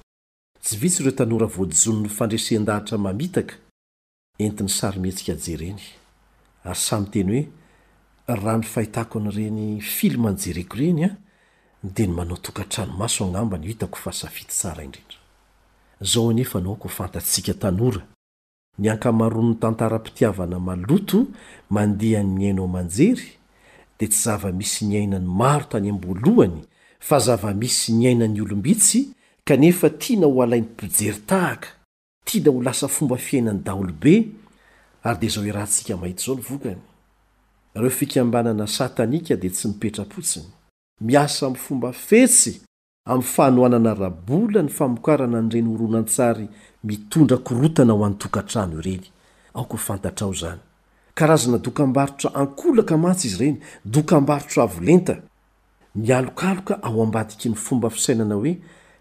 tsy 0.61 0.77
vitsy 0.79 1.01
ireo 1.03 1.11
tanora 1.15 1.47
voajon 1.47 2.01
ny 2.03 2.09
fandresendahatra 2.11 2.97
mamitaka 2.97 3.55
entin'ny 4.39 4.69
sarymiatsika 4.71 5.33
jereny 5.45 5.83
ary 6.63 6.79
samy 6.85 7.09
teny 7.15 7.31
hoe 7.35 8.37
raha 8.39 8.57
ny 8.61 8.63
fahitako 8.63 9.19
n'ireny 9.19 9.81
film 9.81 10.29
njereko 10.29 10.77
reny 10.79 11.03
a 11.03 11.07
ah, 11.09 11.15
de 11.83 12.07
ny 12.07 12.13
manao 12.15 12.37
tokantranomaso 12.37 13.25
agnamba 13.25 13.57
ny 13.59 13.67
hitako 13.73 13.95
fa 13.99 14.11
safity 14.15 14.49
tsara 14.55 14.83
indrendry 14.87 15.17
zao 16.01 16.31
nefanko 16.33 16.87
fantatsikatanora 16.89 18.07
nyankamarono 18.81 19.49
ny 19.53 19.59
tantarampitiavana 19.61 20.59
maloto 20.59 21.25
mandehan 21.69 22.33
nyainao 22.35 22.67
manjery 22.67 23.27
dia 23.99 24.07
tsy 24.07 24.21
zava 24.23 24.51
misy 24.51 24.85
niainany 24.85 25.25
maro 25.25 25.63
tany 25.69 25.89
ambolohany 25.89 26.61
fa 26.99 27.19
zava 27.19 27.53
misy 27.53 27.91
niainany 27.93 28.41
olombitsy 28.41 29.05
kanefa 29.45 29.89
tiana 29.89 30.27
ho 30.27 30.41
alainy 30.41 30.65
mpijery 30.65 31.17
tahaka 31.27 31.67
tia 32.25 32.41
na 32.45 32.51
ho 32.51 32.61
lasa 32.63 32.87
fomba 32.87 33.17
fiainany 33.17 33.59
daolobe 33.63 34.27
ary 35.03 35.19
dia 35.19 35.29
izao 35.29 35.43
hoe 35.43 35.51
rahantsika 35.51 35.97
mahito 35.97 36.21
izao 36.23 36.35
nivokany 36.35 36.81
ireo 37.75 37.89
fikambanana 37.89 38.67
satanika 38.67 39.35
dia 39.35 39.49
tsy 39.51 39.67
mipetrapotsiny 39.67 40.45
miasa 41.01 41.49
mfomba 41.49 41.91
fesy 41.93 42.61
am 43.05 43.21
fahanoanana 43.21 43.93
rabola 43.93 44.61
ny 44.63 44.69
famokarana 44.69 45.41
nyreny 45.41 45.73
oronantsary 45.75 46.47
mitondra 46.83 47.37
korotana 47.37 47.93
ho 47.93 48.05
anotokantrano 48.05 48.79
ireny 48.79 49.03
aoka 49.53 49.71
ho 49.73 49.77
fantatra 49.77 50.25
ao 50.27 50.33
zany 50.33 50.59
karazana 51.15 51.57
dokambarotra 51.57 52.33
ankolaka 52.35 52.97
matsy 52.97 53.27
izy 53.27 53.37
reny 53.37 53.57
dokambarotra 53.85 54.63
avolenta 54.63 55.21
mialokaloka 55.95 56.83
ao 56.83 57.03
ambadiky 57.03 57.49
ny 57.49 57.55
fomba 57.55 57.89
fisainana 57.89 58.35
hoe 58.35 58.53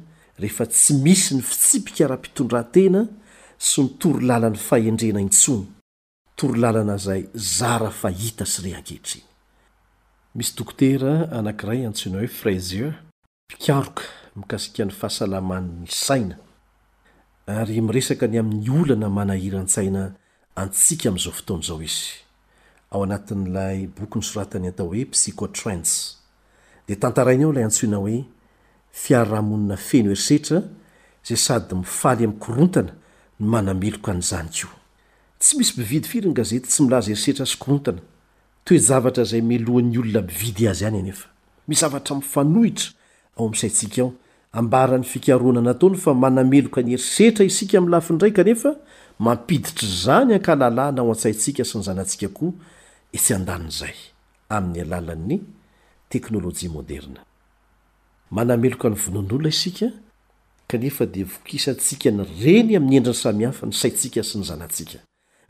h 6.39 6.41
saehmisy 6.41 9.25
dokotera 10.59 11.13
anankiray 11.39 11.81
antsoina 11.87 12.19
hoe 12.21 12.29
freizier 12.41 12.91
pikaroka 13.49 14.03
mikasikia 14.39 14.85
n'ny 14.85 14.93
fahasalaman'ny 15.01 15.87
saina 16.05 16.35
ary 17.59 17.81
miresaka 17.87 18.27
ny 18.33 18.39
amin'ny 18.43 18.71
olana 18.83 19.09
manahirantsaina 19.19 20.03
antsika 20.63 21.05
ami'izao 21.11 21.33
fotoanizao 21.39 21.79
izy 21.89 22.05
ao 22.93 23.01
anatin'n'ilay 23.07 23.79
bokyny 23.99 24.23
soratany 24.31 24.69
atao 24.71 24.87
hoe 24.95 25.05
psycotrans 25.15 25.91
dia 26.87 26.97
tantarainy 27.03 27.45
ao 27.49 27.53
ilay 27.55 27.65
antsoina 27.69 27.97
hoe 28.05 28.17
fiaryrahamonina 29.03 29.77
feno 29.89 30.11
erisetra 30.15 30.63
zay 31.29 31.37
sady 31.47 31.75
mifaly 31.83 32.23
ami'korontana 32.29 32.93
ny 33.41 33.47
manameloka 33.55 34.13
n'izany 34.19 34.51
ko 34.63 34.69
tsy 35.39 35.57
misy 35.59 35.73
bividyfiringazet 35.81 36.65
tsy 36.71 36.83
milaza 36.83 37.11
erisetra 37.13 37.47
skrontana 37.55 38.01
toe 38.65 38.79
zavatra 38.89 39.25
zay 39.31 39.43
melohan'ny 39.43 39.99
olona 40.03 40.23
bividy 40.31 40.65
azy 40.71 40.85
aye 40.87 41.13
mizatrifanhtraaoamsaii 41.69 44.07
aany 44.53 44.73
ana 44.73 44.87
naofa 45.79 46.15
maaeoka 46.15 46.81
ny 46.83 46.93
erisetra 46.93 47.45
isika 47.47 47.81
lafindray 47.81 48.33
kaefa 48.39 48.71
mampiditry 49.19 49.89
zany 50.05 50.35
ankalalayna 50.35 51.01
ao 51.03 51.11
an-tsaintsika 51.13 51.65
sy 51.65 51.79
ny 51.79 51.83
zanantsika 51.85 52.29
ko 52.29 52.47
esy 53.13 53.35
adan'zay 53.35 53.95
amin'ny 54.49 54.83
alalan'ny 54.93 55.39
tenôlj 56.11 56.61
dereony 56.91 57.19
oa 58.35 58.43
idoantiay 60.75 62.03
renyam'nyendrny 62.45 63.15
samihafa 63.25 63.67
ny 63.67 63.73
saisika 63.73 64.23
sy 64.23 64.39
ny 64.39 64.45
zanai 64.45 64.69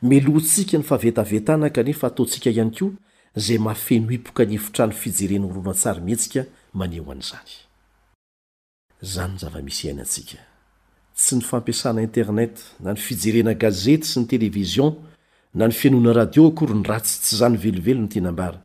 melontsika 0.01 0.77
ny 0.77 0.83
favetavetana 0.83 1.69
kaneaataontsika 1.69 2.49
ihany 2.49 2.71
ko 2.71 2.91
zay 3.35 3.57
mafenohioka 3.57 4.45
nyeftrany 4.45 4.91
fijeren 4.93 5.43
oronasametsika 5.45 6.45
s 11.15 11.33
msninenet 11.33 12.59
nafijerenagazeta 12.79 14.05
sy 14.07 14.19
ny 14.19 14.25
televizion 14.25 14.95
na 15.53 15.65
ny 15.67 15.71
finona 15.71 16.13
radio 16.13 16.47
akory 16.47 16.73
ny 16.73 16.83
ratsy 16.85 17.19
tsy 17.21 17.35
zany 17.35 17.57
velovelony 17.57 18.07
a 18.25 18.55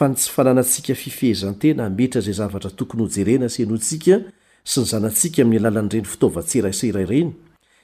a 0.00 0.08
ny 0.08 0.14
tsy 0.14 0.30
fananantsika 0.30 0.94
fifehzantena 0.94 1.92
etzay 1.98 2.32
zavatra 2.32 2.70
tokony 2.70 3.02
ho 3.02 3.08
jerena 3.08 3.48
snontsika 3.48 4.20
sy 4.64 4.80
ny 4.80 4.86
zanatsikami'ny 4.86 5.58
alalanyreny 5.60 6.04
fitaovatseraseraey 6.06 7.28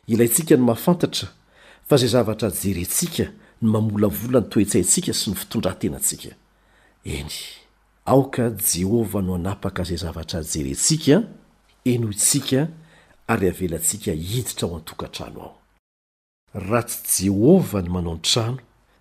ilantsika 0.09 0.57
ny 0.57 0.73
afana 0.73 1.29
fa 1.89 1.97
zay 1.97 2.09
zavatra 2.09 2.51
jerentsika 2.51 3.25
ny 3.63 3.69
mamolavola 3.73 4.41
nytoetsaintsika 4.45 5.13
sy 5.17 5.31
ny 5.33 5.37
fitondrantenatsika 5.39 6.31
eny 7.05 7.31
aoka 8.05 8.51
jehovah 8.73 9.23
no 9.25 9.33
hanapaka 9.33 9.83
zay 9.89 9.97
zavatra 9.97 10.43
jerentsika 10.43 11.17
enho 11.85 12.11
itsika 12.13 12.69
ary 13.27 13.49
avelantsika 13.49 14.13
hiditra 14.13 14.69
ho 14.69 14.77
antokantrano 14.77 15.41
ao 15.41 15.55
ra 16.69 16.83
tsy 16.83 17.23
jehovah 17.31 17.83
ny 17.85 17.89
manao 17.91 18.15
ny 18.17 18.21
trano 18.23 18.59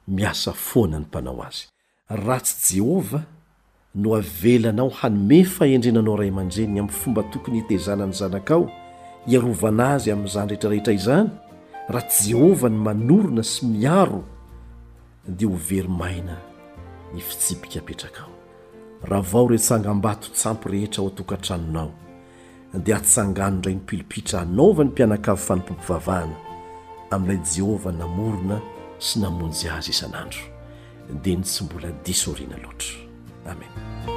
miasa 0.08 0.54
foana 0.54 1.00
ny 1.00 1.06
mpanao 1.06 1.44
azy 1.44 1.68
ra 2.10 2.40
tsy 2.40 2.74
jehovah 2.76 3.24
no 3.96 4.16
avelanao 4.16 4.90
hanomefa 4.90 5.68
endrenanao 5.68 6.16
ray 6.18 6.30
aman-dreny 6.30 6.80
am 6.80 6.88
fomba 6.90 7.24
tokony 7.24 7.58
hitezana 7.62 8.04
amiy 8.04 8.16
zanakao 8.18 8.72
hiarovanazy 9.26 10.12
ami'izanyrehtrarehetra 10.12 10.94
izany 10.94 11.30
ra 11.90 12.02
jehovah 12.24 12.70
ny 12.72 12.78
manorona 12.78 13.44
sy 13.48 13.66
miaro 13.70 14.24
dia 15.28 15.48
ho 15.48 15.56
very 15.56 15.88
maina 15.88 16.36
ny 17.14 17.20
fitsipika 17.22 17.80
petrakaao 17.82 18.32
raha 19.04 19.22
vao 19.24 19.48
reo 19.48 19.58
tsangam-bato 19.58 20.28
tsampy 20.34 20.70
rehetra 20.70 21.02
ao 21.04 21.08
atokan-tranonaao 21.10 21.92
dia 22.84 22.98
atsangano 22.98 23.58
ndray 23.58 23.76
ny 23.76 23.80
mpilopitra 23.82 24.40
hanaova 24.40 24.84
ny 24.84 24.90
mpianakavy 24.90 25.42
fanompompovavahana 25.42 26.36
amin'ilay 27.12 27.46
jehovah 27.56 27.94
namorona 27.94 28.60
sy 29.00 29.20
namonjy 29.20 29.70
azy 29.70 29.90
isanandro 29.92 30.42
dia 31.24 31.36
ny 31.38 31.44
tsy 31.44 31.64
mbola 31.64 31.90
disoriana 32.06 32.58
loatra 32.58 32.96
amena 33.46 34.17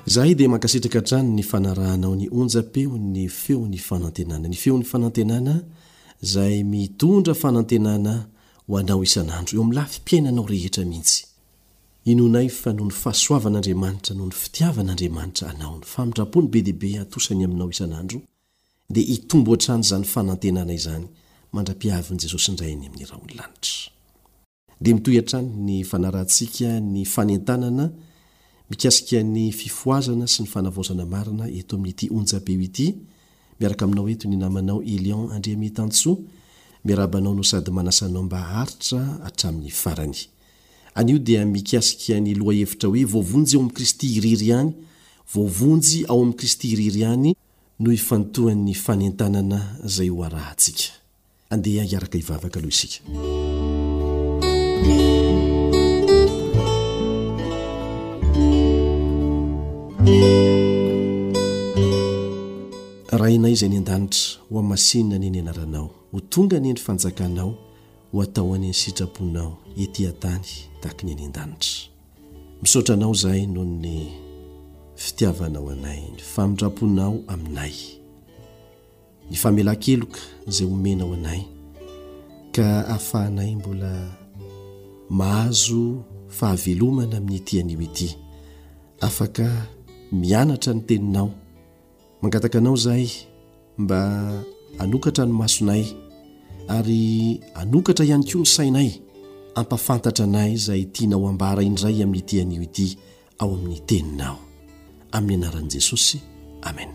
izahay 0.09 0.35
dia 0.39 0.49
mankasitraka 0.53 0.99
hntrano 1.01 1.31
ny 1.39 1.43
fanarahanao 1.51 2.13
ny 2.21 2.27
onja-peo 2.41 2.99
ny 2.99 3.23
feon'ny 3.41 3.79
fanantenana 3.89 4.47
ny 4.51 4.57
feon'ny 4.63 4.85
fanantenana 4.93 5.55
izay 6.27 6.65
mitondra 6.65 7.35
fanantenana 7.43 8.27
ho 8.67 8.73
anao 8.79 9.03
isan'andro 9.07 9.55
eo 9.57 9.61
amin'n'lafimpiainanao 9.63 10.47
rehetra 10.55 10.85
mihitsy 10.91 11.32
inonay 12.05 12.49
fa 12.49 12.73
nony 12.73 12.91
fahasoavan'andriamanitra 12.91 14.15
no 14.15 14.25
ny 14.27 14.31
fitiavan'andriamanitra 14.35 15.51
anao 15.51 15.77
ny 15.79 15.85
famindrapony 15.87 16.49
bedihibe 16.49 16.99
atosany 17.01 17.45
aminao 17.45 17.71
isan'andro 17.71 18.21
dia 18.91 19.05
hitombo 19.07 19.51
hatrany 19.53 19.83
zany 19.85 20.05
fanantenana 20.05 20.73
izany 20.73 21.07
mandrapiavin'i 21.53 22.21
jesosy 22.23 22.53
ndrayny 22.53 22.87
amin'nyrahaonlanitra 22.87 23.93
da 24.81 24.95
mitoyatrany 24.95 25.49
ny 25.57 25.85
fanarantsika 25.85 26.81
ny 26.81 27.05
fanentanana 27.05 27.91
mikasika 28.71 29.23
ny 29.23 29.53
fifoazana 29.53 30.27
sy 30.27 30.43
ny 30.43 30.49
fanavozana 30.49 31.07
marina 31.07 31.45
eto 31.49 31.77
amin'n'ity 31.77 32.07
onjabeo 32.17 32.61
ity 32.67 32.87
miaraka 33.61 33.85
aminao 33.85 34.09
eto 34.11 34.29
ny 34.31 34.37
namanao 34.43 34.83
elion 34.83 35.31
andriamitanso 35.33 36.19
miarabanao 36.85 37.35
no 37.35 37.43
sady 37.45 37.71
manasanao 37.71 38.23
mba 38.23 38.41
haritra 38.51 39.21
atramin'ny 39.25 39.71
farany 39.71 40.19
anio 40.95 41.19
dia 41.19 41.45
mikasika 41.47 42.21
ny 42.21 42.35
loha 42.37 42.53
hevitra 42.59 42.89
hoe 42.89 43.05
voavonjy 43.05 43.57
ao 43.57 43.63
min'ni 43.63 43.75
kristy 43.77 44.07
iriry 44.17 44.53
any 44.53 44.71
voavonjy 45.35 46.05
ao 46.09 46.17
amin'ni 46.23 46.37
kristy 46.41 46.69
iriry 46.73 47.03
hany 47.09 47.33
no 47.81 47.91
hifanotohan'ny 47.97 48.75
fanentanana 48.85 49.61
izay 49.89 50.11
ho 50.13 50.19
arahantsika 50.27 50.93
andeha 51.55 51.85
hiaraka 51.91 52.19
hivavaka 52.19 52.59
aloha 52.59 52.69
isika 52.69 53.03
rainay 63.23 63.53
izay 63.57 63.69
any 63.69 63.77
an-danitra 63.77 64.45
ho 64.51 64.55
a 64.59 64.63
masinona 64.71 65.15
any 65.17 65.31
ny 65.31 65.39
anaranao 65.43 65.87
ho 66.13 66.19
tonga 66.33 66.55
any 66.61 66.69
endny 66.69 66.85
fanjakanao 66.87 67.51
ho 68.13 68.19
ataoanyny 68.27 68.73
sitraponao 68.83 69.53
ety 69.83 70.03
an-tany 70.11 70.45
dakany 70.83 71.11
any 71.15 71.25
an-danitra 71.29 71.73
misaotra 72.63 72.93
anao 72.97 73.15
zahay 73.23 73.45
nohony 73.55 73.97
fitiavanao 75.03 75.67
anay 75.75 75.99
iny 76.09 76.21
famindraponao 76.35 77.15
aminay 77.33 77.75
ny 79.31 79.35
famelan 79.43 79.77
keloka 79.85 80.21
zay 80.55 80.67
omenao 80.75 81.11
anay 81.17 81.41
ka 82.55 82.67
ahafahanay 82.93 83.51
mbola 83.61 83.93
mahazo 85.17 85.83
fahavelomana 86.37 87.15
amin'nyityanio 87.19 87.79
ity 87.89 88.09
afaka 89.07 89.47
mianatra 90.21 90.71
ny 90.77 90.83
teninao 90.89 91.29
mangataka 92.23 92.57
anao 92.61 92.77
zahay 92.85 93.07
mba 93.83 94.01
anokatra 94.83 95.25
nomasonay 95.31 95.85
ary 96.69 97.41
anokatra 97.55 98.05
ihany 98.05 98.23
koa 98.25 98.41
nysainay 98.43 98.91
ampafantatra 99.55 100.25
anay 100.25 100.53
izay 100.57 100.83
tianao 100.93 101.29
ambara 101.29 101.63
indray 101.63 101.97
amin'nyitian'io 102.05 102.63
ity 102.69 102.89
ao 103.41 103.51
amin'ny 103.55 103.81
teninao 103.89 104.37
amin'ny 105.17 105.45
anaran'i 105.45 105.69
jesosy 105.75 106.17
amen 106.63 106.91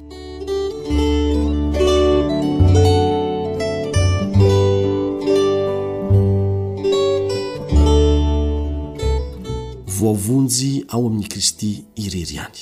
voavonjy 9.99 10.85
ao 10.93 11.03
amin'ny 11.07 11.27
kristy 11.27 11.71
irery 11.95 12.37
any 12.45 12.59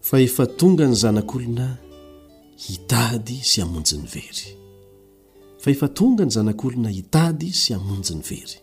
fa 0.00 0.20
efa 0.26 0.46
tonga 0.58 0.86
ny 0.90 0.94
zanak'olona 1.02 1.68
hitady 2.66 3.36
sy 3.50 3.58
amonjy 3.64 3.96
ny 4.00 4.06
very 4.14 4.65
fa 5.66 5.70
efa 5.72 5.88
tonga 5.88 6.22
ny 6.24 6.30
zanak'olona 6.30 6.90
hitady 6.94 7.48
sy 7.60 7.74
amonjy 7.74 8.14
ny 8.14 8.22
very 8.30 8.58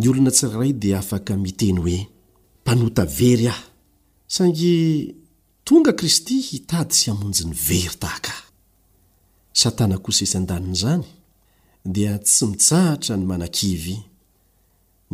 ny 0.00 0.06
olona 0.10 0.30
tsiraray 0.32 0.72
dia 0.82 0.98
afaka 1.04 1.36
miteny 1.36 1.78
hoe 1.84 1.96
mpanota 2.60 3.04
very 3.20 3.46
aho 3.50 3.64
saingy 4.28 4.74
tonga 5.68 5.92
kristy 6.00 6.36
hitady 6.48 6.94
sy 6.96 7.10
hamonjy 7.12 7.44
ny 7.50 7.54
very 7.66 7.92
tahakaahy 8.00 8.48
satana 9.62 9.96
kosa 10.04 10.24
isy 10.24 10.36
an-danina 10.40 10.74
izany 10.78 11.06
dia 11.94 12.12
tsy 12.24 12.44
mitsahatra 12.50 13.16
ny 13.20 13.24
mana-kivy 13.30 13.96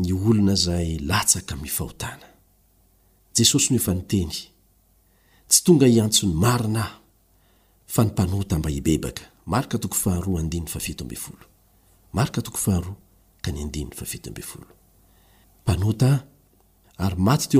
ny 0.03 0.09
olona 0.15 0.53
izay 0.59 0.89
latsaka 1.11 1.53
min'nfahotana 1.61 2.29
jesosy 3.37 3.69
no 3.75 3.83
efa 3.83 3.91
niteny 3.95 4.35
tsy 5.51 5.61
tonga 5.67 5.87
hiantsony 5.95 6.35
marina 6.45 6.83
aho 6.87 6.97
fa 7.93 8.01
ny 8.07 8.15
mpanota 8.15 8.55
mba 8.63 8.71
hibebaka 8.71 9.35
yto 9.47 9.87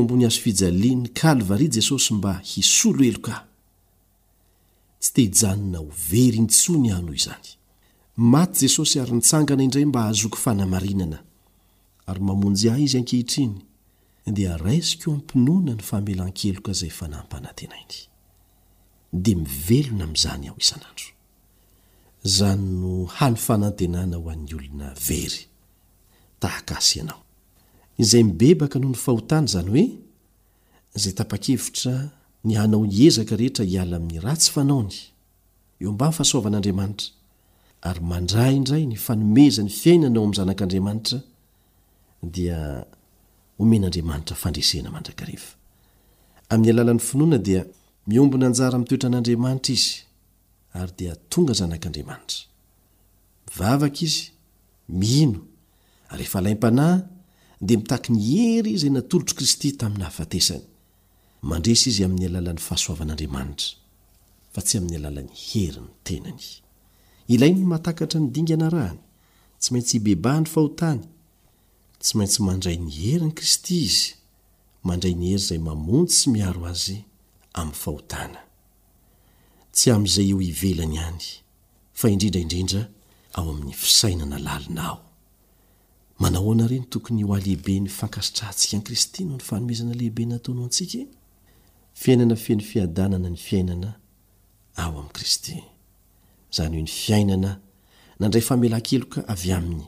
bonyazofijaliny 0.05 1.09
kalvary 1.09 1.69
jesosy 1.75 2.15
mba 2.15 2.39
hisolo 2.43 3.03
helo 3.03 3.19
ka 3.21 3.47
tsy 5.01 5.13
te 5.15 5.21
ijanona 5.23 5.79
ho 5.79 5.89
verynytsony 6.11 6.89
anoh 6.97 7.15
izany 7.15 7.49
maty 8.17 8.67
jesosy 8.67 9.01
ary 9.01 9.13
nitsangana 9.13 9.63
indray 9.67 9.87
mba 9.87 10.01
hahazoky 10.03 10.39
fanamarinana 10.45 11.19
ary 12.07 12.21
mamonjy 12.29 12.67
a 12.73 12.79
izy 12.85 12.99
ankehitriny 12.99 13.55
dia 14.37 14.53
raisika 14.65 15.05
eo 15.11 15.15
ampinoana 15.19 15.75
ny 15.77 15.83
fahmelan-keloka 15.91 16.73
zay 16.81 16.91
fa 16.99 17.07
nampanantenainy 17.15 17.99
d 19.25 19.35
mivelona 19.35 20.07
mzany 20.07 20.49
ao 20.49 20.57
i 20.61 21.16
zany 22.27 22.71
no 22.81 23.05
hany 23.19 23.37
fanantenana 23.37 24.17
ho 24.17 24.31
an'ny 24.33 24.55
olona 24.55 24.95
very 25.09 25.43
tahakasi 26.41 26.99
ianao 26.99 27.23
izay 27.99 28.25
mibebaka 28.25 28.79
noho 28.79 28.93
no 28.93 28.99
fahotany 29.05 29.47
zany 29.49 29.69
hoe 29.71 29.87
zay 30.95 31.13
tapakevitra 31.13 32.11
ny 32.45 32.55
hanao 32.57 32.85
ezaka 33.07 33.37
rehetra 33.37 33.65
hiala 33.65 33.99
mi'yratsy 33.99 34.51
fanaony 34.55 34.95
eo 35.81 35.93
mba 35.93 36.07
nyfahasoavan'andriamanitra 36.09 37.07
ary 37.89 38.01
mandra 38.11 38.51
indray 38.53 38.87
ny 38.87 38.97
fanomeza 39.07 39.63
ny 39.63 39.71
fiainanao 39.81 40.23
amin'n 40.23 40.37
zanak'andriamanitra 40.41 41.19
dia 42.35 42.61
omen'andriamanitra 43.63 44.35
fandresena 44.43 44.89
mandraka 44.95 45.23
rehefa 45.29 45.53
amin'ny 46.51 46.71
alalan'ny 46.75 47.03
finoana 47.09 47.39
dia 47.49 47.61
miombona 48.11 48.47
anjara 48.47 48.79
mitoetra 48.79 49.09
n'andriamanitra 49.11 49.73
izy 49.75 50.06
ary 50.81 50.93
dia 50.99 51.15
tonga 51.33 51.53
zanak'andriamanitra 51.55 52.45
mivavaka 53.51 54.01
izy 54.07 54.25
mihino 55.01 55.41
rehefa 56.19 56.39
laim-panahy 56.45 57.01
dia 57.67 57.79
mitaky 57.81 58.11
ny 58.17 58.21
hery 58.29 58.71
izay 58.77 58.93
natolotro 58.97 59.35
kristy 59.39 59.69
tamina 59.81 60.05
ahafatesany 60.09 60.65
mandresy 61.49 61.87
izy 61.91 62.03
amin'ny 62.07 62.27
alalan'ny 62.31 62.63
fahasoavan'andriamanitra 62.67 63.69
fa 64.55 64.61
tsy 64.67 64.75
amin'ny 64.81 64.97
alalan'ny 65.01 65.33
heryny 65.49 65.89
tenany 66.07 66.47
ilai 67.35 67.51
ny 67.55 67.63
matakatra 67.73 68.19
ny 68.21 68.29
dingana 68.37 68.67
raany 68.75 69.01
tsy 69.61 69.69
maintsy 69.73 69.93
hibebahandry 69.99 70.53
fahotany 70.55 71.03
tsy 72.03 72.13
maintsy 72.19 72.39
mandray 72.49 72.77
ny 72.85 72.91
heriny 73.01 73.33
kristy 73.39 73.75
izy 73.89 74.07
mandray 74.89 75.15
ny 75.19 75.25
hery 75.33 75.41
izay 75.43 75.61
mamony 75.69 76.09
sy 76.19 76.25
miaro 76.35 76.63
azy 76.73 76.97
amin'ny 77.61 77.79
fahotana 77.83 78.41
tsy 79.77 79.91
amin'izay 79.95 80.29
eo 80.33 80.41
ivelany 80.41 80.97
any 81.09 81.25
fa 81.99 82.05
indrindraindrindra 82.13 82.83
ao 83.39 83.45
amin'ny 83.53 83.73
fisainana 83.83 84.39
lalina 84.47 84.85
o 84.93 84.99
manao 86.23 86.45
onareny 86.53 86.87
tokony 86.93 87.23
ho 87.27 87.33
alehibe 87.37 87.75
ny 87.85 87.89
fankasitrahntsika 87.99 88.75
min'y 88.77 88.87
kristy 88.87 89.21
noho 89.27 89.37
ny 89.39 89.45
fanomezana 89.49 89.95
lehibe 90.01 90.23
nataono 90.31 90.61
antsika 90.67 90.99
e? 90.99 91.05
fiainana 92.01 92.37
feno 92.45 92.63
fiadanana 92.71 93.29
ny 93.31 93.37
fiainana 93.47 93.91
ao 94.83 94.93
ami'ni 94.99 95.13
kristy 95.17 95.57
zany 96.57 96.75
hoe 96.77 96.83
ny 96.83 96.89
fiainana 97.03 97.51
nandray 98.21 98.45
famelankeloka 98.49 99.21
avy 99.33 99.51
aminy 99.59 99.85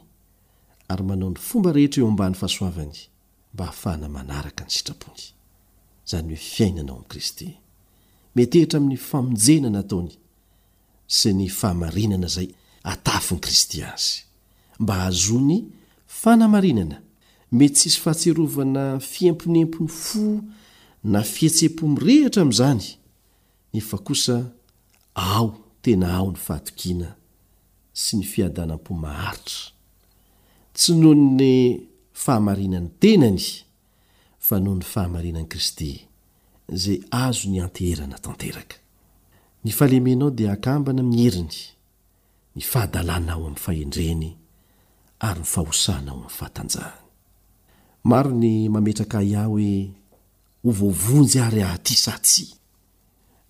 ary 0.91 1.05
manao 1.11 1.31
ny 1.33 1.41
fomba 1.49 1.69
rehetra 1.77 2.01
eo 2.03 2.09
ambany 2.13 2.35
fahasoavany 2.41 2.99
mba 3.55 3.65
hahafahana 3.67 4.07
manaraka 4.17 4.63
ny 4.67 4.71
sitrapony 4.77 5.25
zany 6.11 6.29
hoe 6.35 6.37
fiainana 6.55 6.91
ao 6.93 6.99
amin' 6.99 7.09
kristy 7.13 7.49
metehitra 8.39 8.79
amin'ny 8.81 8.99
famonjenana 9.11 9.81
ataony 9.85 10.13
sy 11.19 11.31
ny 11.35 11.47
fahamarinana 11.59 12.29
izay 12.31 12.49
atafinyi 12.93 13.41
kristy 13.45 13.79
azy 13.93 14.11
mba 14.83 14.93
ahazoa 15.03 15.43
ny 15.49 15.59
fanamarinana 16.21 16.97
mety 17.59 17.75
tsisy 17.79 18.01
fahatserovana 18.05 18.85
fiemponempony 19.13 19.89
fo 20.07 20.25
na 21.13 21.21
fihetsem-pomirehitra 21.33 22.41
amin'izany 22.45 22.85
efa 23.81 23.97
kosa 24.07 24.37
ao 25.15 25.47
tena 25.83 26.07
ao 26.19 26.29
ny 26.33 26.39
fahatokiana 26.47 27.09
sy 28.03 28.19
ny 28.21 28.27
fiadanam-pomaharitra 28.33 29.65
tsy 30.77 30.91
nohoy 31.01 31.19
ny 31.39 31.51
fahamarinan'ny 32.25 32.93
tenany 33.03 33.45
fa 34.47 34.61
noho 34.63 34.79
ny 34.81 34.87
fahamarinan'i 34.95 35.51
kristy 35.53 35.91
za 36.73 36.93
azo 37.11 37.49
ny 37.49 37.63
anteherana 37.65 38.19
tekan 38.19 38.79
enao 40.07 40.31
dia 40.31 40.53
akambana 40.53 41.03
miheriny 41.03 41.55
ny 42.57 42.63
fahadalanao 42.63 43.39
amin'ny 43.47 43.57
fahendreny 43.59 44.37
ary 45.21 45.39
ho 45.41 45.45
fahosanao 45.45 46.13
amin'ny 46.15 46.31
fahatanjahany 46.31 47.05
maro 48.05 48.31
ny 48.31 48.69
mametraka 48.69 49.19
ayahy 49.19 49.45
hoe 49.47 49.93
ho 50.65 50.71
voavonjy 50.71 51.39
ary 51.41 51.63
ahtysa 51.63 52.15
atsi 52.15 52.45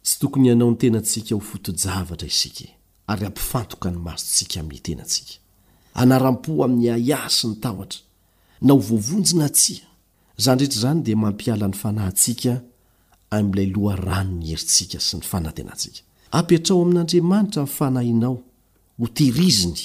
tsy 0.02 0.18
tokony 0.20 0.46
ihanao 0.46 0.70
ny 0.70 0.76
tenantsika 0.78 1.34
ho 1.34 1.40
foto-javatra 1.40 2.26
isika 2.28 2.64
ary 3.06 3.26
ampifantoka 3.26 3.90
ny 3.90 3.96
masotsika 3.98 4.62
mitenantsika 4.62 5.34
anaram-po 5.94 6.62
amin'ny 6.64 6.90
aiasy 6.90 7.46
ny 7.46 7.54
tahotra 7.62 8.00
na 8.62 8.72
ho 8.72 8.78
voavonjy 8.88 9.32
na 9.36 9.44
atsia 9.44 9.84
izany 10.38 10.56
drehetra 10.58 10.78
izany 10.78 11.02
dia 11.02 11.16
mampiala 11.16 11.66
n'ny 11.68 11.76
fanahyntsika 11.80 12.54
am'lay 13.30 13.66
loharano 13.74 14.36
ny 14.40 14.48
heritsika 14.52 14.98
sy 15.00 15.18
ny 15.18 15.24
fanantenatsika 15.30 16.02
apitrao 16.38 16.82
amin'andriamanitra 16.84 17.62
nyfanahinao 17.66 18.36
hotehiriziny 19.00 19.80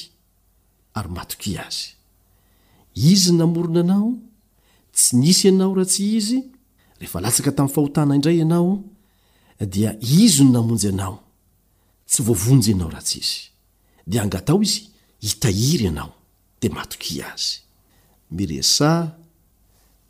ary 0.98 1.10
matoki 1.18 1.52
azy 1.66 1.88
izy 3.14 3.32
ny 3.34 3.38
namorona 3.42 3.82
anao 3.84 4.10
tsy 4.96 5.12
nisy 5.22 5.48
ianao 5.50 5.74
ra 5.78 5.86
tsy 5.92 6.04
izy 6.20 6.40
rehefa 7.00 7.20
latsaka 7.24 7.52
tamin'ny 7.56 7.74
fahotana 7.76 8.16
indray 8.18 8.38
ianao 8.42 8.72
dia 9.74 9.90
izo 10.26 10.44
ny 10.46 10.52
namonjy 10.56 10.88
anao 10.94 11.16
tsy 12.10 12.20
voavonjy 12.28 12.70
ianao 12.72 12.92
ra 12.96 13.02
ts 13.08 13.12
izy 13.22 13.40
dia 14.10 14.22
angatao 14.24 14.60
izy 14.66 14.80
hitahiry 15.26 15.86
ianao 15.90 16.12
dia 16.62 16.72
matoki 16.78 17.16
azy 17.32 17.54
miresa 18.36 18.90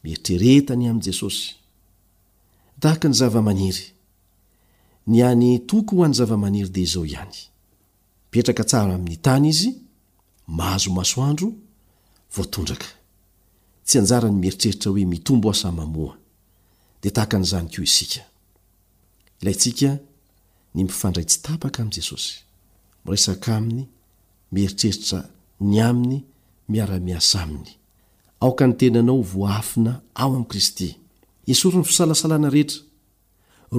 mieritreretany 0.03 0.85
amn' 0.91 1.01
jesosy 1.05 1.62
tahaka 2.83 3.07
ny 3.07 3.13
zava-maniry 3.15 3.85
ny 5.07 5.17
any 5.23 5.59
toko 5.69 5.95
ho 6.01 6.03
an'ny 6.03 6.15
zava-maniry 6.19 6.69
dea 6.73 6.83
izao 6.83 7.05
ihany 7.07 7.37
mipetraka 8.31 8.63
tsara 8.67 8.95
amin'ny 8.97 9.17
tany 9.25 9.47
izy 9.51 9.71
mahazo 10.57 10.89
masoandro 10.95 11.47
voatondraka 12.35 12.89
tsy 13.85 13.95
anjara 13.99 14.27
ny 14.29 14.37
mieritreritra 14.41 14.89
hoe 14.91 15.05
mitombo 15.13 15.47
aosamamoa 15.49 16.13
dia 17.01 17.11
tahaka 17.15 17.35
nyizany 17.39 17.69
ko 17.73 17.79
isika 17.87 18.21
ilayntsika 19.41 19.89
ny 20.75 20.81
mifandray 20.85 21.25
tsytapaka 21.27 21.77
amin' 21.81 21.95
jesosy 21.97 22.33
miraisaka 23.03 23.49
aminy 23.57 23.83
mieritreritra 24.53 25.19
ny 25.69 25.77
aminy 25.89 26.17
miara-miasa 26.71 27.35
aminy 27.43 27.71
aoka 28.43 28.67
ny 28.67 28.73
tenanao 28.79 29.21
voaafina 29.21 29.93
ao 30.19 30.35
am' 30.37 30.45
kristy 30.51 30.89
iesoryn'ny 31.49 31.83
fisalasalana 31.87 32.49
rehetra 32.53 32.81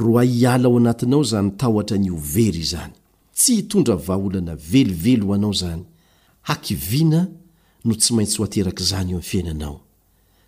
roa 0.03 0.25
iala 0.25 0.69
ao 0.69 0.77
anatinao 0.79 1.23
izany 1.27 1.51
tahotra 1.61 1.97
ny 1.99 2.11
overy 2.17 2.59
izany 2.67 2.93
tsy 3.39 3.51
hitondra 3.59 3.97
vaaolana 4.07 4.55
velovely 4.73 5.23
ho 5.27 5.33
anao 5.39 5.53
izany 5.57 5.83
hakiviana 6.49 7.21
no 7.87 7.95
tsy 8.01 8.11
maintsy 8.17 8.37
ho 8.39 8.45
ateraka 8.49 8.83
izany 8.87 9.09
io 9.11 9.17
ami'ny 9.17 9.29
fiainanao 9.31 9.77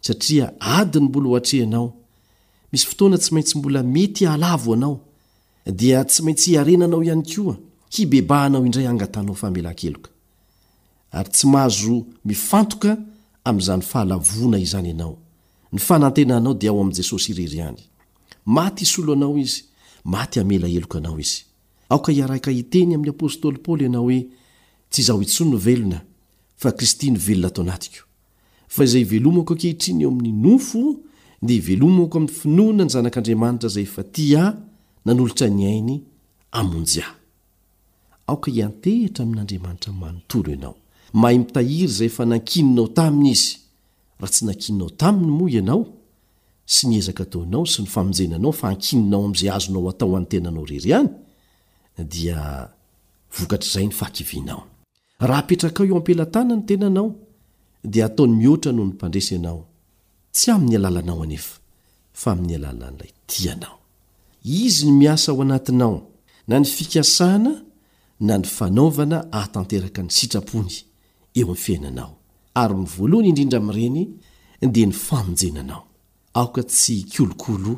satria 0.06 0.46
adiny 0.78 1.06
mbola 1.08 1.26
ho 1.28 1.34
hatrehanao 1.38 1.88
misy 2.72 2.84
fotoana 2.90 3.16
tsy 3.22 3.30
maintsy 3.34 3.54
mbola 3.58 3.80
mety 3.94 4.24
halavo 4.32 4.70
anao 4.76 4.94
dia 5.80 5.98
tsy 6.10 6.20
maintsy 6.24 6.46
hiarena 6.52 6.84
anao 6.88 7.02
ihany 7.06 7.24
koa 7.34 7.54
hibebahanao 7.94 8.62
indray 8.66 8.86
angatanao 8.92 9.34
faamelankeloka 9.40 10.10
ary 11.16 11.30
tsy 11.34 11.46
mahazo 11.52 11.96
mifantoka 12.24 12.90
amin'izany 13.44 13.82
fahalavona 13.90 14.58
izany 14.66 14.88
ianao 14.92 15.16
ny 15.72 15.78
fanantenanao 15.78 16.54
dia 16.54 16.70
ao 16.70 16.80
amin'i 16.80 16.96
jesosy 16.96 17.32
irery 17.32 17.60
any 17.60 17.82
maty 18.44 18.80
hisolo 18.84 19.12
anao 19.12 19.38
izy 19.38 19.64
maty 20.04 20.38
hamela 20.38 20.68
heloka 20.68 20.98
anao 20.98 21.18
izy 21.20 21.44
aoka 21.88 22.12
hiaraka 22.12 22.50
hiteny 22.50 22.94
amin'ny 22.94 23.10
apôstoly 23.12 23.58
paoly 23.58 23.82
ianao 23.84 24.02
hoe 24.02 24.26
tsy 24.90 25.00
izaho 25.02 25.22
itso 25.22 25.44
no 25.44 25.56
velona 25.56 26.00
fa 26.56 26.72
kristy 26.72 27.10
novelona 27.10 27.50
tao 27.50 27.62
anatiko 27.64 28.04
a 28.78 28.84
zay 28.84 29.00
ivelomako 29.00 29.54
kehitriny 29.54 30.02
eo 30.04 30.10
amin'ny 30.10 30.32
nofo 30.32 30.96
dia 31.42 31.56
ivelomako 31.56 32.18
amin'ny 32.18 32.34
finoana 32.34 32.84
ny 32.84 32.90
zanak'andriamanitra 32.90 33.68
zay 33.68 33.84
fa 33.84 34.02
tia 34.02 34.56
nanolotra 35.04 35.48
nyainy 35.48 36.00
amonjya 36.52 37.04
aoka 38.26 38.50
hiantehitra 38.50 39.24
amin'n'andriamanitra 39.24 39.92
manotoro 39.92 40.50
ianao 40.52 40.76
mahay 41.12 41.38
mitahiry 41.38 41.86
zay 41.86 42.08
fa 42.08 42.24
nankininaotainyiz 42.24 43.65
raha 44.20 44.30
tsy 44.32 44.44
nankininao 44.44 44.90
taminy 44.90 45.30
mo 45.32 45.48
ianao 45.48 45.86
sy 46.66 46.88
miezka 46.88 47.22
ataonao 47.22 47.66
sy 47.66 47.82
ny 47.82 47.86
famonjenanao 47.88 48.52
fa 48.52 48.68
ankininao 48.68 49.24
am'zay 49.24 49.50
azonao 49.50 49.90
ataohan'nytenanao 49.90 50.64
rery 50.64 50.94
any 50.94 51.08
i 52.12 52.32
vkatr'zay 53.40 53.86
nyfaiinaoahaerkao 53.86 55.84
eo 55.86 55.96
amplatana 55.96 56.56
ny 56.56 56.62
tenanao 56.66 57.14
di 57.84 58.02
ataony 58.02 58.32
mihara 58.36 58.72
noho 58.72 58.84
nmandre 58.86 59.22
anao 59.34 59.66
tsy 60.32 60.50
'ny 60.58 60.76
alala 60.76 61.00
anao 61.00 61.22
ae 61.24 61.38
a 62.24 62.34
mi'ny 62.34 62.54
alalan'ay 62.54 63.10
z 64.68 64.84
aa 64.86 65.18
aoananao 65.28 66.08
na 66.48 66.60
kasana 66.92 67.52
na 68.20 68.38
ny 68.38 68.44
fnovana 68.44 69.26
ahtanteraka 69.38 70.02
ny 70.02 70.10
sitraony 70.10 70.74
eomfiainanao 71.38 72.15
ary 72.62 72.74
mivoalohany 72.74 73.28
indrindra 73.30 73.58
amireny 73.60 74.00
dia 74.74 74.86
ny 74.88 74.92
famonjenanao 74.94 75.82
aoka 76.34 76.62
tsy 76.70 76.96
kolokolo 77.12 77.72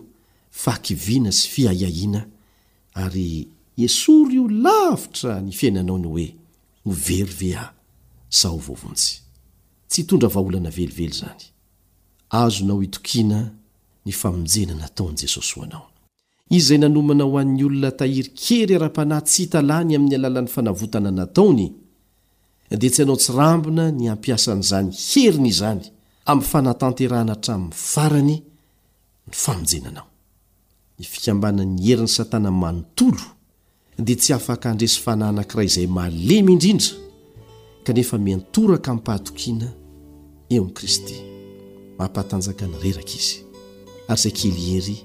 fakiviana 0.62 1.30
sy 1.38 1.46
fiahiahina 1.54 2.20
ary 3.02 3.30
esory 3.84 4.34
io 4.38 4.44
lavitra 4.64 5.32
ny 5.46 5.52
fiainanao 5.58 5.96
ny 6.02 6.08
hoe 6.08 6.26
hoverovea 6.86 7.62
sahovovonjy 8.40 9.10
tsy 9.88 10.00
itondra 10.02 10.28
vaholana 10.34 10.70
velively 10.78 11.12
zany 11.20 11.42
azonao 12.40 12.82
itokiana 12.86 13.40
ny 14.06 14.12
famonjena 14.20 14.74
nataony 14.82 15.16
jesosy 15.22 15.54
ho 15.58 15.62
anao 15.62 15.86
izay 16.50 16.78
nanomana 16.78 17.24
ho 17.24 17.38
an'ny 17.42 17.62
olona 17.64 17.90
tahirikery 18.00 18.74
ara-pana 18.78 19.16
tsy 19.26 19.38
hitalany 19.42 19.96
amin'ny 19.96 20.14
alalan'ny 20.18 20.48
fanavotana 20.54 21.10
nataony 21.10 21.66
dia 22.76 22.90
tsy 22.90 23.02
anao 23.02 23.16
tsy 23.16 23.32
rambina 23.32 23.90
ny 23.90 24.08
ampiasan' 24.12 24.60
izany 24.60 24.90
herina 25.06 25.48
izany 25.48 25.82
amin'ny 26.30 26.44
fanatanterahna 26.50 27.32
atramin'ny 27.32 27.74
varany 27.94 28.34
ny 29.26 29.32
famonjenanao 29.42 30.06
nifikambanan'ny 30.98 31.78
herin'y 31.86 32.12
satàna 32.18 32.50
manontolo 32.62 33.24
dia 34.06 34.16
tsy 34.16 34.32
afaka 34.38 34.66
andresy 34.70 34.98
fanahy 35.04 35.32
nankira 35.36 35.62
izay 35.68 35.86
malemy 35.98 36.52
indrindra 36.54 36.92
kanefa 37.86 38.16
miantoraka 38.26 38.90
minpahatokiana 38.94 39.68
eo 40.54 40.62
n'yi 40.64 40.74
kristy 40.76 41.16
mampatanjaka 41.98 42.64
ny 42.70 42.76
reraka 42.84 43.14
izy 43.20 43.36
ary 44.10 44.20
izay 44.22 44.32
kely 44.38 44.56
hery 44.70 44.96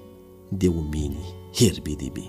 dia 0.59 0.69
omeny 0.81 1.19
heri 1.59 1.81
be 1.85 1.93
dehibe 1.99 2.23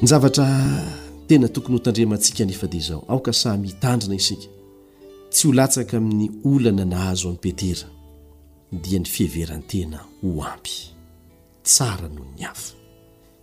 ny 0.00 0.06
zavatra 0.08 0.46
tena 1.28 1.48
tokony 1.48 1.74
hotandriamantsika 1.78 2.44
ny 2.44 2.54
fadia 2.56 2.80
zao 2.80 3.04
aoka 3.08 3.32
samihitandrina 3.32 4.14
isika 4.14 4.46
tsy 5.30 5.46
holatsaka 5.48 5.96
amin'ny 5.96 6.26
olana 6.50 6.84
nahazo 6.92 7.26
amn'ny 7.28 7.40
petera 7.44 7.88
dia 8.82 8.98
ny 9.00 9.04
fiheverantena 9.14 9.98
hoampy 10.22 10.72
tsara 11.66 12.08
noho 12.08 12.30
ny 12.36 12.44
afa 12.50 12.74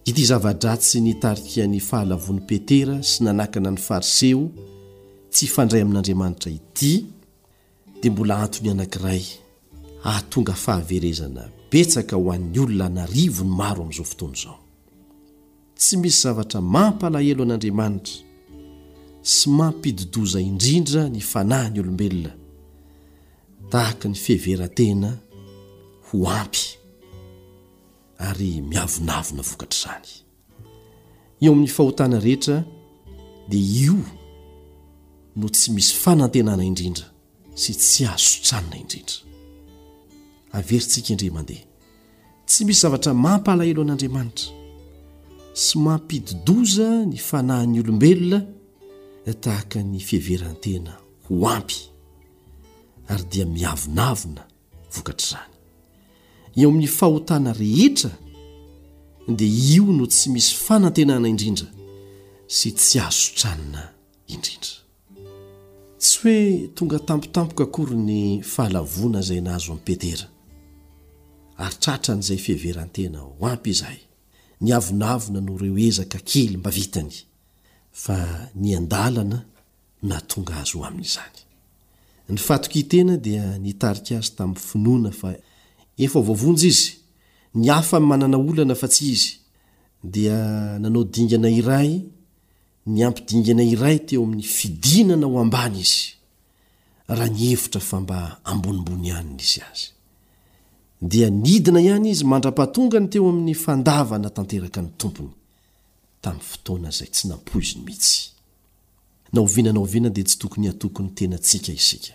ity 0.09 0.21
zava-dratsy 0.29 0.97
nytarika 1.07 1.63
ny 1.71 1.79
fahalavoan'ny 1.89 2.43
petera 2.49 2.95
sy 3.09 3.17
nanakana 3.25 3.69
ny 3.75 3.79
fariseo 3.87 4.43
tsy 5.33 5.45
fandray 5.53 5.83
amin'andriamanitra 5.85 6.49
ity 6.59 6.91
dia 8.01 8.11
mbola 8.11 8.33
antony 8.43 8.69
anankiray 8.73 9.23
ahatonga 10.09 10.53
fahaverezana 10.65 11.43
betsaka 11.71 12.13
ho 12.15 12.31
an'ny 12.35 12.59
olona 12.63 12.89
narivony 12.97 13.51
maro 13.59 13.81
amin'izao 13.83 14.05
fotoany 14.11 14.37
izao 14.37 14.57
tsy 15.77 15.97
misy 15.97 16.19
zavatra 16.21 16.61
mampalahelo 16.73 17.43
an'andriamanitra 17.43 18.15
sy 19.21 19.49
mampidi-doza 19.57 20.39
indrindra 20.39 21.05
ny 21.09 21.21
fanahy 21.31 21.69
ny 21.73 21.79
olombelona 21.81 22.33
tahaka 23.71 24.05
ny 24.09 24.17
feheverantena 24.25 25.11
ho 26.07 26.17
ampy 26.41 26.63
ary 28.27 28.49
miavonavina 28.69 29.41
vokatra 29.49 29.77
izany 29.79 30.11
eo 31.41 31.51
amin'ny 31.53 31.69
fahotana 31.75 32.19
rehetra 32.19 32.63
dia 33.49 33.85
io 33.85 33.97
no 35.35 35.47
tsy 35.49 35.71
misy 35.71 35.93
fanantenana 36.03 36.63
indrindra 36.65 37.05
sy 37.61 37.71
tsy 37.73 38.03
hahazotsanina 38.07 38.75
indrindra 38.83 39.15
averyntsika 40.57 41.09
indremandeha 41.13 41.65
tsy 42.47 42.61
misy 42.65 42.79
zavatra 42.81 43.13
mampalahelo 43.13 43.81
an'andriamanitra 43.85 44.49
sy 45.57 45.77
mampididoza 45.81 46.85
ny 47.09 47.17
fanahyny 47.17 47.79
olombelona 47.81 48.41
tahaka 49.41 49.81
ny 49.83 49.97
fiheverantena 49.99 50.93
ho 51.27 51.33
ampy 51.49 51.77
ary 53.09 53.23
dia 53.31 53.45
miavinavina 53.45 54.43
vokatra 54.95 55.25
zany 55.29 55.53
eo 56.57 56.69
amin'ny 56.69 56.87
fahotana 56.87 57.53
rehitra 57.53 58.11
dia 59.37 59.51
io 59.75 59.85
no 59.85 60.05
tsy 60.07 60.29
misy 60.29 60.53
fanantenana 60.65 61.27
indrindra 61.27 61.69
sy 62.57 62.69
tsy 62.77 62.99
azotranana 63.07 63.83
indrindra 64.27 64.75
tsy 65.99 66.15
hoe 66.23 66.39
tonga 66.77 66.99
tampotampoka 66.99 67.63
akory 67.63 67.97
ny 68.09 68.19
fahalavona 68.53 69.21
zay 69.21 69.41
na 69.41 69.55
azy 69.55 69.71
amin'petera 69.71 70.27
ary 71.57 71.75
tratran'izay 71.83 72.37
fiheverantena 72.45 73.19
ho 73.21 73.45
ampy 73.49 73.71
izay 73.73 73.99
ny 74.61 74.71
avinavina 74.73 75.39
no 75.41 75.57
reo 75.57 75.77
ezaka 75.87 76.17
kely 76.29 76.57
mba 76.57 76.71
vitany 76.73 77.13
fa 78.03 78.17
nyandalana 78.61 79.45
naatonga 80.09 80.53
azy 80.61 80.73
ho 80.77 80.81
amin'izany 80.89 81.37
ny 82.29 82.39
fatoka 82.47 82.75
itena 82.83 83.13
dia 83.25 83.43
nitarika 83.63 84.13
azy 84.19 84.31
tamin'ny 84.37 84.65
finoana 84.69 85.09
fa 85.19 85.29
efa 86.05 86.19
vovonjy 86.27 86.65
izy 86.71 86.89
ny 87.59 87.69
afa 87.79 87.97
manana 88.09 88.37
olana 88.37 88.75
fa 88.81 88.87
tsy 88.93 89.05
izy 89.15 89.31
dia 90.13 90.37
nanao 90.81 91.03
dingana 91.13 91.49
iray 91.59 91.91
ny 92.93 92.99
ampidingana 93.07 93.63
iray 93.73 93.97
teo 94.07 94.23
amin'ny 94.25 94.45
fidinana 94.57 95.25
ho 95.31 95.35
ambany 95.43 95.77
izy 95.85 96.01
raha 97.17 97.29
ny 97.35 97.39
hevitra 97.49 97.81
fa 97.89 97.97
mba 98.03 98.17
ambonimbony 98.51 99.07
aniny 99.17 99.43
izy 99.47 99.61
azy 99.71 99.87
dia 101.01 101.29
nidina 101.29 101.81
ihany 101.81 102.09
izy 102.09 102.25
mandra-pahatonga 102.25 102.99
ny 102.99 103.07
teo 103.09 103.29
amin'ny 103.29 103.53
fandavana 103.55 104.29
tanteraka 104.29 104.81
ny 104.81 104.89
tompony 104.97 105.33
tamin'ny 106.21 106.43
fotoana 106.49 106.89
izay 106.89 107.09
tsy 107.13 107.27
nampoizi 107.29 107.75
ny 107.77 107.83
mihitsy 107.85 108.21
na 109.33 109.41
ovinanao 109.41 109.85
viana 109.85 110.09
dia 110.09 110.25
tsy 110.25 110.37
tokony 110.39 110.63
hiatokony 110.67 111.09
tenantsika 111.17 111.71
isika 111.71 112.13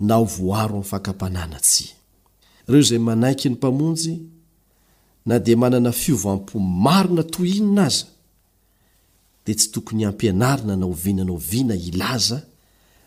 na 0.00 0.14
ovoaro 0.22 0.74
aminyfakampanana 0.76 1.58
tsy 1.68 1.84
ireo 2.68 2.80
izay 2.84 2.98
manaiky 3.08 3.48
ny 3.48 3.54
mpamonjy 3.56 4.14
na 5.26 5.38
dia 5.38 5.56
manana 5.56 5.92
fiovampo 5.92 6.58
marina 6.60 7.22
tohinona 7.22 7.88
za 7.88 8.04
dia 9.46 9.54
tsy 9.56 9.70
tokony 9.72 10.04
h 10.04 10.08
ampianarina 10.08 10.76
na 10.76 10.86
hovinanao 10.86 11.36
viana 11.36 11.74
ilaza 11.74 12.42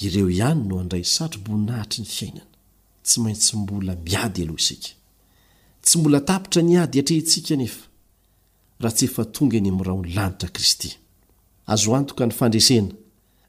ireo 0.00 0.28
ihany 0.30 0.62
no 0.68 0.78
andray 0.80 1.04
satro 1.04 1.40
bonahitry 1.44 2.02
ny 2.02 2.06
fiainana 2.08 2.46
tsy 3.04 3.20
mainsy 3.20 3.40
tsy 3.42 3.56
mbola 3.56 3.94
miady 4.04 4.42
aloha 4.42 4.58
isika 4.58 4.88
tsy 5.82 5.98
mbola 5.98 6.20
tapitra 6.20 6.62
ny 6.62 6.78
ady 6.80 6.98
atrehntsika 7.00 7.56
nef 7.56 7.76
ah 8.80 8.92
ts 8.92 9.02
efa 9.02 9.24
tonga 9.30 9.60
nyarhia 9.60 10.32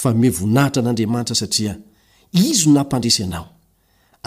fa 0.00 0.10
me 0.20 0.28
voninahitra 0.38 0.78
an'andriamanitra 0.82 1.34
satria 1.42 1.72
izy 2.48 2.64
nampandresy 2.76 3.22
anao 3.26 3.46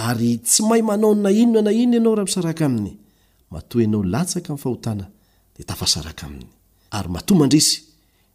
ary 0.08 0.30
tsy 0.48 0.62
mahay 0.68 0.82
manao 0.90 1.14
ny 1.16 1.22
na 1.24 1.30
ino 1.44 1.60
na 1.62 1.72
ino 1.84 1.94
ianao 1.98 2.16
raha 2.16 2.28
misaraka 2.30 2.64
aminy 2.70 2.92
mato 3.52 3.76
ianao 3.84 4.04
latsaka 4.14 4.50
min'n 4.54 4.64
fahotana 4.64 5.06
dia 5.56 5.66
tafasaraka 5.70 6.24
aminy 6.30 6.48
ary 6.98 7.10
mato 7.16 7.32
mandresy 7.42 7.74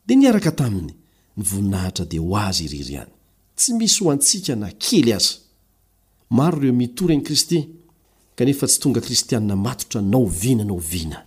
dia 0.06 0.16
niaraka 0.20 0.52
taminy 0.60 0.92
nyvoninahitra 1.38 2.04
dia 2.10 2.20
ho 2.26 2.30
azy 2.46 2.62
iriry 2.66 2.94
any 3.02 3.12
tsy 3.58 3.70
misy 3.78 3.98
ho 4.02 4.08
antsika 4.14 4.52
na 4.62 4.68
kely 4.84 5.10
aza 5.18 5.32
maro 6.36 6.56
ireo 6.60 6.74
mitory 6.82 7.12
anyi 7.14 7.24
kristy 7.28 7.58
kanefa 8.36 8.64
tsy 8.70 8.78
tonga 8.82 9.00
kristianina 9.06 9.54
matotra 9.66 10.00
nao 10.12 10.24
viana 10.40 10.64
naoviana 10.68 11.18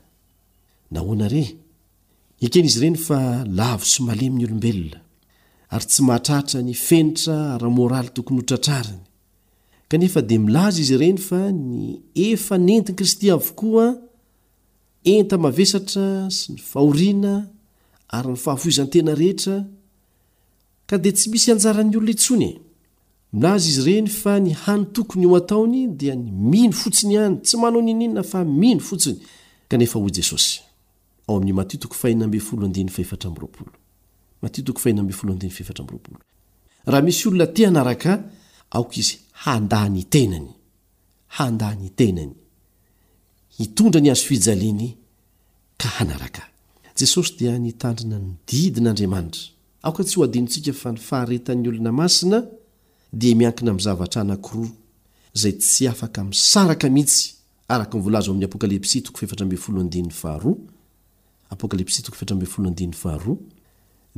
nahonayekizy 0.93 2.77
renyfa 2.83 3.17
lavo 3.59 3.83
sy 3.91 3.99
malemn'ny 4.07 4.45
olombelona 4.47 4.99
arytsy 5.75 6.01
mahtratra 6.03 6.59
nyfentra 6.61 7.57
rmoraly 7.57 8.09
tokoy 8.15 8.39
otratrarny 8.41 8.99
e 9.89 10.21
d 10.21 10.37
milaza 10.39 10.81
izy 10.81 10.93
ireny 10.95 11.17
fa 11.17 11.51
ny 11.51 11.99
efa 12.15 12.55
nentiny 12.57 12.95
kristy 12.95 13.29
avokoa 13.31 13.85
enta 15.03 15.37
mavesatra 15.37 16.05
sy 16.31 16.53
ny 16.53 16.59
fahoriana 16.71 17.33
ary 18.17 18.29
ny 18.31 18.35
fahafoizan-tena 18.43 19.13
rehetra 19.15 19.65
ka 20.89 20.95
di 20.97 21.11
tsy 21.11 21.29
misy 21.31 21.51
anjara 21.51 21.83
ny 21.83 21.95
olona 21.97 22.11
isony 22.15 22.43
e. 22.49 22.51
laza 23.41 23.67
izy 23.69 23.81
reny 23.91 24.07
fa 24.21 24.39
ny 24.39 24.51
hany 24.63 24.85
tokony 24.95 25.25
o 25.27 25.35
ataony 25.35 25.87
dia 25.99 26.15
ny 26.15 26.31
mino 26.31 26.71
fotsiny 26.79 27.15
any 27.17 27.35
tsy 27.43 27.55
manao 27.59 27.81
nininna 27.83 28.23
fa 28.23 28.43
mino 28.45 28.79
fotsiny 28.79 29.19
raha 36.85 37.01
misy 37.01 37.27
olona 37.29 37.47
ty 37.47 37.65
hanaraka 37.65 38.23
aoka 38.71 38.95
izy 38.97 39.19
handany 39.33 40.03
tenany 40.09 40.47
handany 41.27 41.89
tenany 41.95 42.33
hitondra 43.59 44.01
ny 44.01 44.09
hazofijaliany 44.09 44.97
ka 45.77 45.87
hanaraka 45.89 46.41
jesosy 46.99 47.35
dia 47.39 47.57
nitandrina 47.59 48.19
nydidin'andriamanitra 48.19 49.41
aoka 49.83 50.03
tsy 50.03 50.15
ho 50.17 50.21
hadinontsika 50.23 50.73
fa 50.73 50.91
ny 50.91 50.97
faharetan'ny 50.97 51.67
olona 51.69 51.91
masina 51.91 52.43
dia 53.13 53.35
miankina 53.35 53.73
mzavatra 53.73 54.21
anakiroa 54.21 54.69
zay 55.33 55.51
tsy 55.51 55.87
afaka 55.87 56.23
misaraka 56.23 56.89
mihitsy 56.89 57.33
araka 57.67 57.97
nvolazamin'ny 57.97 58.45
apokalpsy 58.45 59.01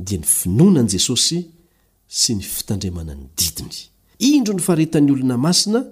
dia 0.02 0.18
ny 0.18 0.26
finoana 0.26 0.80
an'i 0.82 0.92
jesosy 0.96 1.40
sy 2.08 2.36
ny 2.38 2.44
fitandriamanany 2.46 3.28
didiny 3.38 3.78
indro 4.30 4.54
ny 4.56 4.62
faretan'ny 4.64 5.12
olona 5.12 5.36
masina 5.38 5.84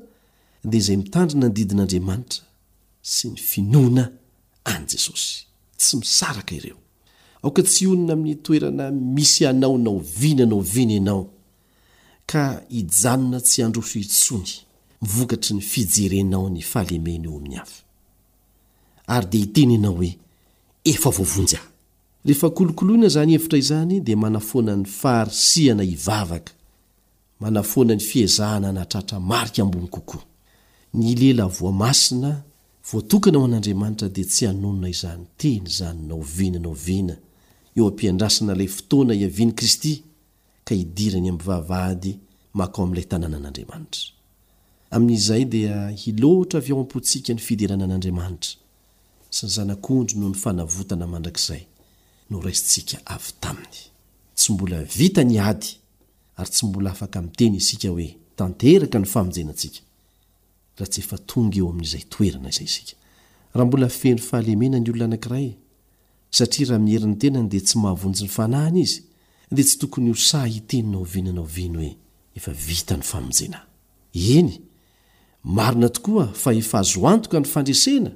dia 0.64 0.80
izay 0.82 0.96
mitandrina 1.00 1.48
ny 1.48 1.54
didin'andriamanitra 1.56 2.42
sy 3.14 3.32
ny 3.34 3.38
finoana 3.42 4.08
any 4.72 4.86
jesosy 4.94 5.44
tsy 5.78 5.96
misaraka 6.00 6.54
ireo 6.56 6.78
aoka 7.42 7.62
tsy 7.64 7.86
onona 7.88 8.12
amin'ny 8.16 8.36
toerana 8.44 8.90
misy 8.90 9.44
anaonaovina 9.46 10.46
nao 10.46 10.60
vina 10.74 10.96
anao 11.02 11.28
ka 12.26 12.44
hijanona 12.68 13.40
tsy 13.40 13.62
andro 13.66 13.82
fiitsony 13.82 14.52
mivokatry 15.02 15.54
ny 15.56 15.60
fijerenao 15.72 16.48
ny 16.50 16.62
fahalemena 16.72 17.28
io 17.30 17.36
amin'ny 17.36 17.58
avy 17.58 17.74
ary 19.14 19.26
dia 19.30 19.42
iteny 19.46 19.72
ianao 19.74 19.94
hoe 19.96 20.12
efa 20.84 21.10
voavonjy 21.10 21.56
ahy 21.56 21.76
rehefa 22.28 22.50
kolokoloina 22.50 23.08
zany 23.08 23.32
evitra 23.34 23.58
izany 23.58 24.00
dia 24.00 24.16
manafonany 24.16 24.84
farisiana 24.84 25.84
ivavaka 25.84 26.52
manafoanany 27.40 28.00
fiazahana 28.00 28.72
natratra 28.72 29.20
marika 29.20 29.62
ambonykokoa 29.62 30.22
ny 30.94 31.14
lela 31.20 31.46
voamasina 31.46 32.42
voatokana 32.92 33.38
ao 33.38 33.44
an'andriamanitra 33.44 34.08
dia 34.08 34.24
tsy 34.24 34.46
anonona 34.46 34.88
izany 34.88 35.24
teny 35.36 35.66
zany 35.68 36.06
naovina 36.08 36.58
nao 36.58 36.72
viana 36.72 37.16
eo 37.76 37.88
ampiandrasana 37.88 38.54
lay 38.54 38.68
fotoana 38.68 39.14
iaviany 39.14 39.52
kristy 39.52 40.02
ka 40.64 40.74
idirany 40.74 41.28
amvahvady 41.30 42.18
makao 42.54 42.84
ami'ilay 42.84 43.04
tanàna 43.04 43.36
an'andriamanitra 43.36 44.02
amin'izay 44.90 45.44
dia 45.44 45.94
ilohatra 46.06 46.58
avy 46.60 46.72
ao 46.72 46.80
ampontsika 46.80 47.32
ny 47.34 47.38
fiderana 47.40 47.84
an'andriamanitra 47.84 48.52
sa 49.30 49.46
ny 49.46 49.52
zanakondry 49.52 50.18
no 50.20 50.28
ny 50.28 50.34
fanavotana 50.34 51.06
mandrakizay 51.06 51.62
no 52.28 52.38
raisitsika 52.40 52.98
avy 53.14 53.32
taminy 53.40 53.76
tsy 54.36 54.52
mbola 54.52 54.82
vita 54.82 55.24
ny 55.24 55.40
ady 55.40 55.66
ary 56.38 56.50
tsy 56.52 56.66
mbola 56.66 56.90
afaka 56.90 57.22
mteny 57.22 57.56
isika 57.56 57.88
hoe 57.88 58.16
tanteraka 58.36 58.98
ny 58.98 59.06
famonjenatsika 59.06 59.78
aha 60.78 60.86
ts 60.86 60.98
efonga 60.98 61.58
eo 61.58 61.68
ami'zayena 61.70 62.50
ayhmbola 63.54 63.88
fey 63.88 64.16
fahaeena 64.28 64.78
ny 64.78 64.90
olona 64.90 65.16
anara 65.16 65.36
aia 65.36 65.54
rahaierin'nytenany 66.68 67.48
de 67.52 67.60
tsy 67.60 67.78
mahavonj 67.78 68.20
'ny 68.20 68.48
nahy 68.48 68.80
iz 68.84 68.92
de 69.56 69.62
tsy 69.64 69.78
toony 69.78 70.10
oa 70.12 70.44
ieninaoinanan 70.48 71.38
oeefinynanaooa 71.44 73.62
aef 76.60 76.74
azoanoka 76.74 77.36
ny 77.40 77.46
fanrena 77.52 78.10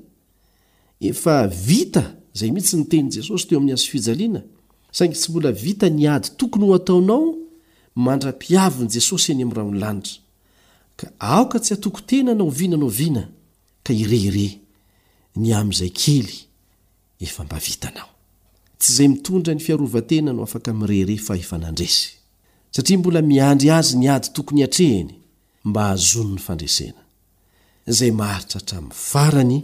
zay 2.32 2.50
mihitsy 2.52 2.76
nytenyi 2.76 3.12
jesosy 3.16 3.46
teo 3.48 3.58
amin'ny 3.58 3.74
azo 3.76 3.86
fijaliana 3.92 4.40
saingy 4.96 5.14
tsy 5.16 5.30
mbola 5.30 5.52
vita 5.52 5.88
niady 5.88 6.28
tokony 6.38 6.64
ho 6.68 6.74
ataonao 6.78 7.22
mandra-piavin'i 8.04 8.90
jesosy 8.96 9.28
any 9.32 9.42
amin'ny 9.42 9.56
raha 9.58 9.68
ony 9.70 9.78
lanitra 9.84 10.18
ka 10.98 11.06
aoka 11.36 11.56
tsy 11.64 11.72
atoko 11.76 12.00
tena 12.08 12.32
naoviana 12.40 12.76
nao 12.80 12.88
viana 12.98 13.24
ka 13.86 13.92
irehire 14.02 14.48
ny 15.40 15.46
am'izay 15.60 15.92
kely 16.02 16.32
efa 17.26 17.40
mba 17.44 17.58
vita 17.66 17.88
nao 17.96 18.10
tsy 18.80 18.88
izay 18.92 19.08
mitondra 19.08 19.52
ny 19.54 19.60
fiarovatena 19.66 20.30
no 20.32 20.42
afaka 20.42 20.70
myreire 20.80 21.14
fanandresy 21.50 22.04
satria 22.74 22.98
mbola 22.98 23.20
miandry 23.30 23.68
azy 23.78 23.94
ny 24.00 24.08
ady 24.14 24.28
tokony 24.36 24.62
atrehiny 24.68 25.14
mba 25.68 25.80
hahazony 25.82 26.32
ny 26.34 26.38
fandrasena 26.46 27.02
izay 27.90 28.10
maharitra 28.20 28.58
hatrain'ny 28.60 28.92
farany 29.10 29.58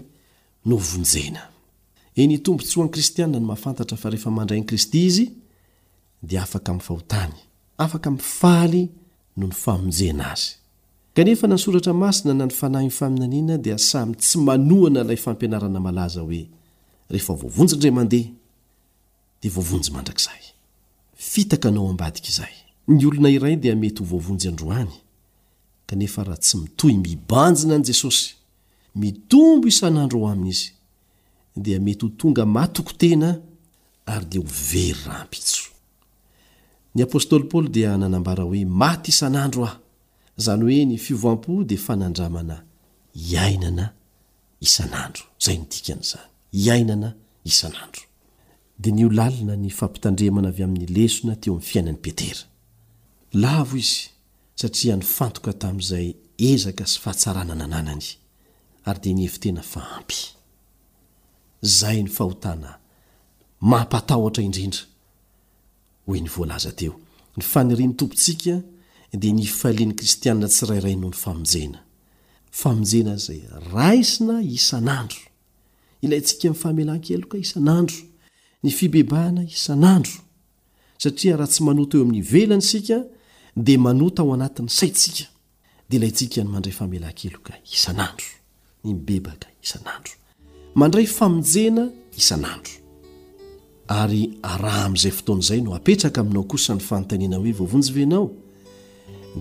novonjena 0.70 1.42
eny 2.22 2.38
tombo 2.42 2.62
tsy 2.64 2.76
ho 2.78 2.82
an 2.84 2.88
kristianina 2.92 3.38
ny 3.40 3.46
mahafantatra 3.46 3.96
fa 3.98 4.10
rehefa 4.10 4.30
mandrayni 4.30 4.66
kristy 4.66 5.04
izy 5.06 5.26
dia 6.22 6.42
afaka 6.42 6.72
mi'nfahotany 6.74 7.34
afaka 7.78 8.10
mifaly 8.10 8.82
no 9.36 9.46
ny 9.46 9.54
famonjena 9.64 10.24
azy 10.32 10.56
efnasoratra 11.34 11.92
masina 12.04 12.32
na 12.34 12.44
ny 12.46 12.54
fanahiny 12.60 12.90
faminanina 12.90 13.58
diasamy 13.66 14.14
tsy 14.22 14.38
manoana 14.48 15.00
ilay 15.04 15.16
fampianarana 15.26 15.80
malaza 15.86 16.20
hoe 16.26 16.42
rehefavoavonjy 17.12 17.74
nramandeha 17.82 18.28
dnjy 22.86 23.26
andraety 23.26 24.04
hvoavonjy 24.04 24.46
andray 24.52 24.86
e 25.88 26.06
raha 26.16 26.36
tsy 26.44 26.56
mitohy 26.62 26.94
mibanjina 27.06 27.74
an'y 27.76 27.84
jesosy 27.90 28.26
mitombo 29.02 29.66
isan'andro 29.68 30.18
o 30.22 30.26
aminy 30.32 30.48
izy 30.50 30.77
dia 31.58 31.80
mety 31.80 32.04
ho 32.04 32.08
tonga 32.16 32.44
matoko 32.46 32.92
tena 32.98 33.28
ary 34.06 34.26
dia 34.30 34.40
ho 34.40 34.46
very 34.70 34.92
rahampitso 35.06 35.62
ny 36.94 37.02
apôstoly 37.02 37.44
paoly 37.50 37.68
dia 37.76 37.96
nanambara 37.96 38.42
hoe 38.48 38.62
maty 38.82 39.10
isan'andro 39.14 39.64
aho 39.68 39.78
izany 40.38 40.62
hoe 40.64 40.84
ny 40.90 40.96
fivoam-po 41.06 41.64
dia 41.68 41.80
fanandramana 41.86 42.56
iainana 43.30 43.86
isan'andro 44.68 45.24
izay 45.40 45.56
nidikan'izany 45.60 46.26
iainana 46.64 47.10
isan'andro 47.52 48.04
dia 48.80 48.92
ny 48.94 49.02
olalina 49.08 49.54
ny 49.64 49.70
fampitandremana 49.78 50.48
avy 50.52 50.62
amin'ny 50.66 50.86
lesona 50.96 51.34
teo 51.40 51.52
amin'ny 51.54 51.68
fiainany 51.70 51.98
petera 52.04 52.42
la 53.42 53.62
vo 53.68 53.76
izy 53.84 54.04
satria 54.60 54.96
nyfantoka 54.96 55.52
tamin'izay 55.62 56.08
ezaka 56.50 56.84
sy 56.86 56.98
fahatsarana 57.02 57.54
na 57.60 57.66
nanany 57.74 58.06
ary 58.88 58.98
dia 59.02 59.12
nyhevi 59.14 59.38
tena 59.44 59.62
fa 59.72 59.80
ampy 59.98 60.37
zay 61.62 62.02
ny 62.02 62.08
fahotana 62.08 62.78
mampatahotra 63.60 64.42
indrindra 64.44 64.82
hoe 66.06 66.20
ny 66.20 66.28
voalaza 66.28 66.72
teo 66.72 66.94
ny 67.36 67.42
fanirinotompontsika 67.42 68.62
dia 69.18 69.32
ny 69.34 69.46
falian'ny 69.46 69.94
kristiania 69.94 70.48
tsirairay 70.48 70.96
noho 70.96 71.10
ny 71.12 71.16
famonjena 71.18 71.80
famonjena 72.60 73.16
zay 73.16 73.40
raisina 73.74 74.40
isan'andro 74.58 75.20
ilayntsika 76.02 76.48
i' 76.52 76.60
famelahn-keloka 76.62 77.36
isan'andro 77.38 77.98
ny 78.62 78.70
fibebahana 78.78 79.42
isan'andro 79.56 80.16
satria 81.02 81.36
raha 81.36 81.50
tsy 81.52 81.62
manota 81.68 81.94
eo 81.98 82.04
amin'ny 82.04 82.22
velany 82.32 82.62
sika 82.70 82.98
dia 83.66 83.78
manota 83.86 84.22
ao 84.22 84.30
anatin'ny 84.34 84.70
saintsika 84.78 85.24
dia 85.88 85.96
ilay 85.98 86.12
ntsika 86.14 86.38
ny 86.44 86.48
mandray 86.52 86.74
famelankeloka 86.78 87.52
isan'andro 87.76 88.30
ny 88.84 88.90
bebaka 89.06 89.48
isan'andro 89.66 90.14
mandray 90.74 91.06
famonjena 91.06 91.88
isan'andro 92.18 92.72
ary 93.98 94.38
araha 94.42 94.84
amin'izay 94.84 95.10
fotoana 95.12 95.40
izay 95.44 95.60
no 95.60 95.74
apetraka 95.74 96.20
aminao 96.20 96.42
kosa 96.42 96.74
ny 96.74 96.80
fanontanina 96.80 97.36
hoe 97.36 97.52
voavonjyvanao 97.52 98.30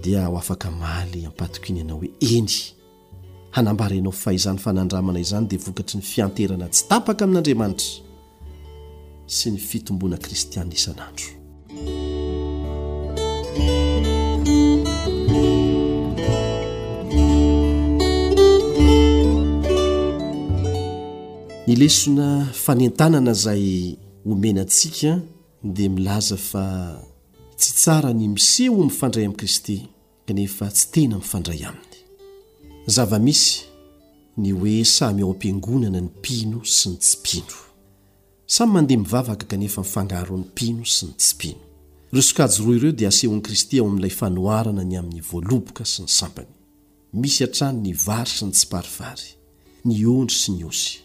dia 0.03 0.25
ho 0.27 0.37
afaka 0.37 0.71
mahaly 0.71 1.21
hampatokiny 1.23 1.77
ianao 1.79 1.97
hoe 1.99 2.09
eny 2.21 2.51
hanambara 3.51 3.95
anao 3.95 4.11
fahaizany 4.11 4.57
fanandramana 4.57 5.19
izany 5.19 5.47
dia 5.47 5.59
vokatry 5.59 5.97
ny 5.97 6.01
fianterana 6.03 6.67
tsy 6.67 6.85
tapaka 6.89 7.23
amin'andriamanitra 7.25 7.87
sy 9.25 9.51
ny 9.51 9.57
fitomboana 9.57 10.17
kristiana 10.17 10.73
isan'andro 10.73 11.27
ny 21.67 21.75
lesona 21.75 22.45
fanentanana 22.53 23.31
izay 23.31 23.95
omenantsika 24.25 25.19
dia 25.63 25.89
milaza 25.89 26.37
fa 26.37 26.65
tsy 27.57 27.71
tsara 27.75 28.13
ny 28.13 28.27
miseho 28.27 28.83
mifandray 28.83 29.25
amin'ni 29.25 29.39
kristy 29.39 29.77
kanefa 30.25 30.69
tsy 30.71 30.85
tena 30.91 31.17
mifandray 31.17 31.61
aminy 31.69 31.95
zava-misy 32.87 33.65
ny 34.37 34.51
hoe 34.51 34.83
samy 34.85 35.21
ao 35.21 35.31
ampiangonana 35.31 35.99
ny 36.01 36.07
mpino 36.07 36.61
sy 36.63 36.89
ny 36.89 36.97
tsy 36.97 37.17
pino 37.23 37.55
samy 38.45 38.71
mandeha 38.73 39.01
mivavaka 39.01 39.45
kanefa 39.47 39.81
mifangahro 39.81 40.37
n'ny 40.37 40.47
mpino 40.47 40.85
sy 40.85 41.05
ny 41.07 41.13
tsi 41.17 41.35
mpino 41.35 41.59
reosokajo 42.13 42.63
ro 42.65 42.75
ireo 42.77 42.91
dia 42.95 43.07
asehon'yi 43.11 43.41
kristy 43.43 43.79
ao 43.79 43.87
amin'ilay 43.89 44.09
fanoharana 44.19 44.83
ny 44.87 44.95
amin'ny 44.99 45.19
voaloboka 45.31 45.83
sy 45.85 46.01
ny 46.07 46.07
sampany 46.07 46.47
misy 47.13 47.43
atrano 47.43 47.81
ny 47.81 47.91
vary 47.93 48.29
sy 48.31 48.45
ny 48.45 48.51
tsi 48.55 48.67
parivary 48.71 49.27
ny 49.85 50.05
ondry 50.07 50.35
sy 50.37 50.51
ny 50.55 50.63
osy 50.63 51.03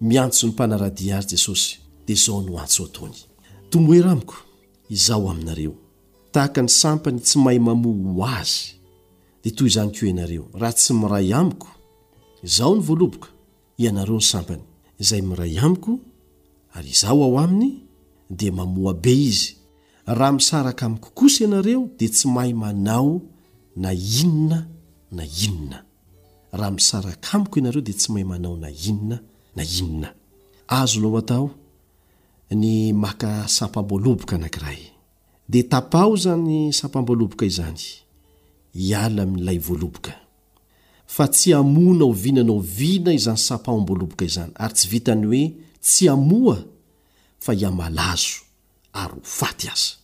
miantso 0.00 0.46
ny 0.46 0.52
mpanaradia 0.52 1.18
azy 1.18 1.30
jesosy 1.34 1.80
dia 2.06 2.16
zao 2.16 2.42
no 2.42 2.58
antso 2.58 2.84
ataony 2.84 3.14
tomoera 3.70 4.10
amiko 4.10 4.34
izaho 4.90 5.30
aminareo 5.30 5.74
tahaka 6.32 6.62
ny 6.62 6.68
sampany 6.68 7.20
tsy 7.20 7.38
mahay 7.38 7.58
mamoa 7.58 7.94
ho 8.14 8.24
azy 8.38 8.60
dea 9.42 9.52
toy 9.56 9.66
izany 9.68 9.90
keo 9.94 10.06
ianareo 10.10 10.46
raha 10.60 10.72
tsy 10.78 10.92
miray 11.00 11.28
amiko 11.38 11.68
izaho 12.46 12.72
ny 12.76 12.80
voaloboka 12.86 13.28
ianareo 13.84 14.16
ny 14.16 14.22
sampany 14.30 14.62
izay 15.02 15.22
miray 15.28 15.52
amiko 15.66 15.92
ary 16.76 16.88
izaho 16.90 17.20
ao 17.24 17.38
aminy 17.44 17.68
dia 18.30 18.52
mamoa 18.52 18.94
be 19.02 19.12
izy 19.28 19.50
raha 20.18 20.32
misaraka 20.32 20.82
amiko 20.86 21.08
kosa 21.18 21.44
ianareo 21.44 21.88
dia 21.98 22.08
tsy 22.08 22.28
mahay 22.28 22.52
manao 22.54 23.20
na 23.76 23.90
inona 23.94 24.58
na 25.16 25.22
inona 25.46 25.78
raha 26.58 26.70
misaraka 26.76 27.28
amiko 27.36 27.54
ianareo 27.58 27.82
dea 27.86 27.94
tsy 27.98 28.08
mahay 28.12 28.24
manao 28.24 28.56
na 28.56 28.68
inona 28.70 29.18
a 29.58 29.64
inona 29.76 30.08
azo 30.68 31.00
loha 31.00 31.18
atao 31.24 31.46
ny 32.60 32.72
maka 33.02 33.30
sapam-boloboka 33.56 34.34
anakiray 34.38 34.80
de 35.52 35.60
tapaho 35.72 36.12
zany 36.24 36.56
sapam-boaloboka 36.78 37.44
izany 37.50 37.84
hiala 38.80 39.20
ami'lay 39.26 39.58
voaloboka 39.66 40.12
fa 41.14 41.24
tsy 41.34 41.50
amona 41.60 42.02
o 42.04 42.12
vinanao 42.24 42.58
vina 42.78 43.10
izany 43.18 43.38
sapahomboaloboka 43.48 44.24
izany 44.30 44.50
ary 44.62 44.74
tsy 44.76 44.86
vita 44.92 45.12
ny 45.18 45.24
hoe 45.30 45.44
tsy 45.86 46.04
amoa 46.14 46.56
fa 47.44 47.52
hiamalazo 47.58 48.36
ary 49.00 49.14
ho 49.18 49.20
faty 49.38 49.66
aza 49.74 49.94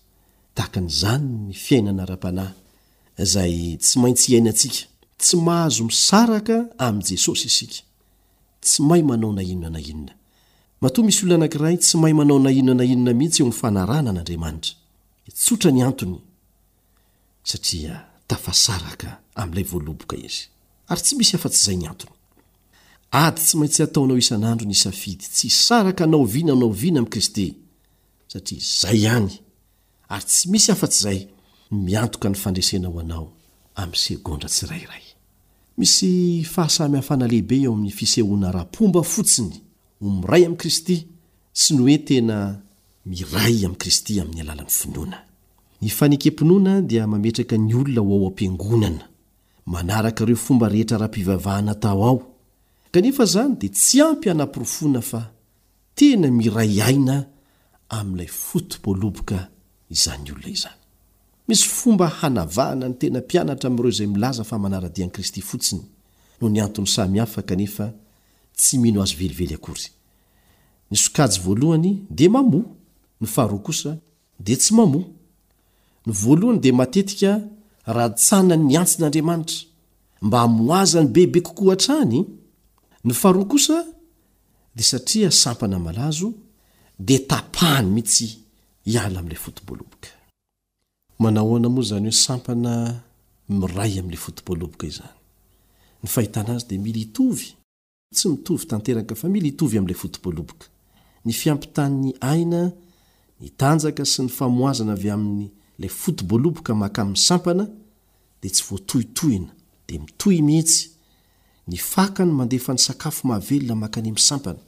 tahkan'zany 0.57 1.25
ny 1.47 1.53
fiainana 1.65 2.03
ra-panahy 2.11 2.53
zay 3.33 3.55
tsy 3.83 3.95
maintsy 4.03 4.27
iaina 4.33 4.51
atsika 4.55 4.83
tsy 5.21 5.35
mahazo 5.47 5.83
misaraka 5.91 6.57
am' 6.87 7.01
jesosy 7.07 7.47
isika 7.53 7.79
tsy 8.65 8.83
mahay 8.83 9.03
manao 9.03 9.33
na 9.33 9.43
inona 9.43 9.71
na 9.71 9.81
inona 9.81 10.13
matoa 10.81 11.05
misy 11.07 11.21
olon 11.25 11.37
anankiray 11.37 11.77
tsy 11.85 11.95
mahay 12.01 12.15
manao 12.19 12.39
na 12.45 12.51
inoa 12.61 12.75
na 12.79 12.85
inona 12.93 13.13
mihitsy 13.19 13.41
eo 13.43 13.49
mfanarana 13.53 14.11
an'andriamanitra 14.11 14.73
itsotra 15.31 15.71
ny 15.75 15.81
antony 15.91 16.19
satria 17.51 17.95
tafasaraka 18.31 19.09
amin'ilay 19.41 19.67
voaloboka 19.73 20.17
izy 20.27 20.43
ary 20.91 21.01
tsy 21.05 21.13
misy 21.19 21.33
afa-tsy 21.37 21.61
izay 21.65 21.77
ny 21.81 21.87
antony 21.89 22.13
ady 23.25 23.41
tsy 23.47 23.55
maintsy 23.59 23.81
ataonao 23.87 24.19
isan'andro 24.25 24.67
ny 24.71 24.77
safidy 24.85 25.25
tsy 25.35 25.47
saraka 25.67 26.03
naoviana 26.13 26.55
naoviana 26.63 26.99
ami'i 27.01 27.13
kristy 27.15 27.47
satria 28.33 28.61
izay 28.67 28.97
ihany 29.05 29.31
ary 30.15 30.25
tsy 30.31 30.43
misy 30.53 30.69
afa-ts 30.75 30.99
zay 31.05 31.19
miantoka 31.87 32.27
ny 32.33 32.37
fandresena 32.43 32.89
ho 32.93 32.99
anao 33.05 33.27
ami'ny 33.81 33.99
segondra 34.07 34.49
tsirairay 34.57 35.04
misy 35.79 36.45
fahasamyhafana 36.45 37.27
lehibe 37.29 37.57
eo 37.63 37.73
amin'ny 37.73 37.91
fisehoana 37.99 38.53
rahampomba 38.57 39.01
fotsiny 39.13 39.53
ho 40.01 40.05
miray 40.19 40.45
amin'i 40.47 40.61
kristy 40.63 40.97
sy 41.61 41.75
ny 41.75 41.83
oe 41.85 41.99
tena 42.09 42.37
miray 43.11 43.65
amin'i 43.67 43.81
kristy 43.83 44.21
amin'ny 44.23 44.43
alalan'ny 44.45 44.71
finoana 44.79 45.19
ny 45.83 45.89
fanekem-pinoana 45.97 46.75
dia 46.89 47.07
mametraka 47.07 47.59
ny 47.59 47.75
olona 47.81 48.01
ho 48.07 48.13
ao 48.19 48.27
am-piangonana 48.31 49.03
manaraka 49.67 50.25
reo 50.25 50.37
fomba 50.45 50.69
rehetra 50.69 50.99
raha-mpivavahana 51.03 51.73
atao 51.77 52.05
ao 52.11 52.19
kanefa 52.93 53.25
izany 53.31 53.55
dia 53.61 53.71
tsy 53.71 54.03
ampy 54.07 54.29
hanam-pirofoana 54.31 55.01
fa 55.11 55.23
tena 55.99 56.31
miray 56.39 56.83
aina 56.89 57.17
amin'ilay 57.99 58.31
fotipoloboka 58.47 59.49
izany 59.91 60.31
olona 60.33 60.51
izany 60.59 60.84
misy 61.49 61.65
fomba 61.69 62.09
hanavana 62.09 62.87
ny 62.89 62.95
tena 63.01 63.19
mpianatra 63.25 63.69
am'ireo 63.71 63.89
izay 63.91 64.07
milaza 64.07 64.45
fa 64.49 64.57
manaradian' 64.59 65.11
kristy 65.15 65.41
fotsiny 65.49 65.83
no 66.41 66.49
nyantony 66.49 66.87
samyhafa 66.95 67.41
kanefa 67.49 67.87
tsy 68.57 68.75
mino 68.79 69.01
azo 69.03 69.15
veliely 69.21 69.57
yodmeka 76.07 77.31
atsana 78.07 78.55
nyantsin'andriamanitra 78.57 79.59
mb 80.23 80.35
zanybebe 80.93 81.41
kokayha 81.47 82.01
dsaia 84.77 85.31
sampanamalazo 85.31 86.29
d 86.99 87.09
tapahany 87.29 87.87
mihitsy 87.95 88.27
iala 88.87 89.19
am'ilay 89.21 89.41
fotiboloboka 89.47 90.14
manahoana 91.19 91.69
moa 91.69 91.83
zany 91.89 92.09
hoe 92.09 92.13
sampana 92.27 93.01
miray 93.49 93.93
amn'ilay 94.01 94.19
fotiboloboka 94.27 94.87
izany 94.91 95.15
ny 96.03 96.07
fahitana 96.15 96.51
azy 96.57 96.67
dia 96.69 96.79
mila 96.87 96.99
itovy 97.07 97.47
tsy 98.15 98.29
mitovy 98.29 98.65
tanteraka 98.67 99.15
fa 99.15 99.29
mila 99.29 99.47
itovy 99.53 99.79
am'ilay 99.79 99.97
fotiboloboka 100.03 100.67
ny 101.25 101.33
fiampitanny 101.41 102.09
aina 102.31 102.71
nitanjaka 103.41 104.05
sy 104.13 104.21
ny 104.25 104.31
famoazana 104.39 104.93
avy 104.97 105.11
amin'ny 105.15 105.47
la 105.79 105.89
fotiboloboka 105.89 106.73
maka 106.83 107.01
mn'ny 107.05 107.19
sampana 107.29 107.65
dea 108.43 108.51
tsy 108.55 108.65
voatohitohina 108.69 109.51
dea 109.89 109.99
mitohy 110.05 110.43
mihetsy 110.49 110.81
ny 111.69 111.77
fakany 111.77 112.33
mandefa 112.33 112.71
ny 112.75 112.79
sakafo 112.87 113.21
mahavelona 113.29 113.75
manka 113.83 113.99
any 114.01 114.11
m'sampana 114.17 114.59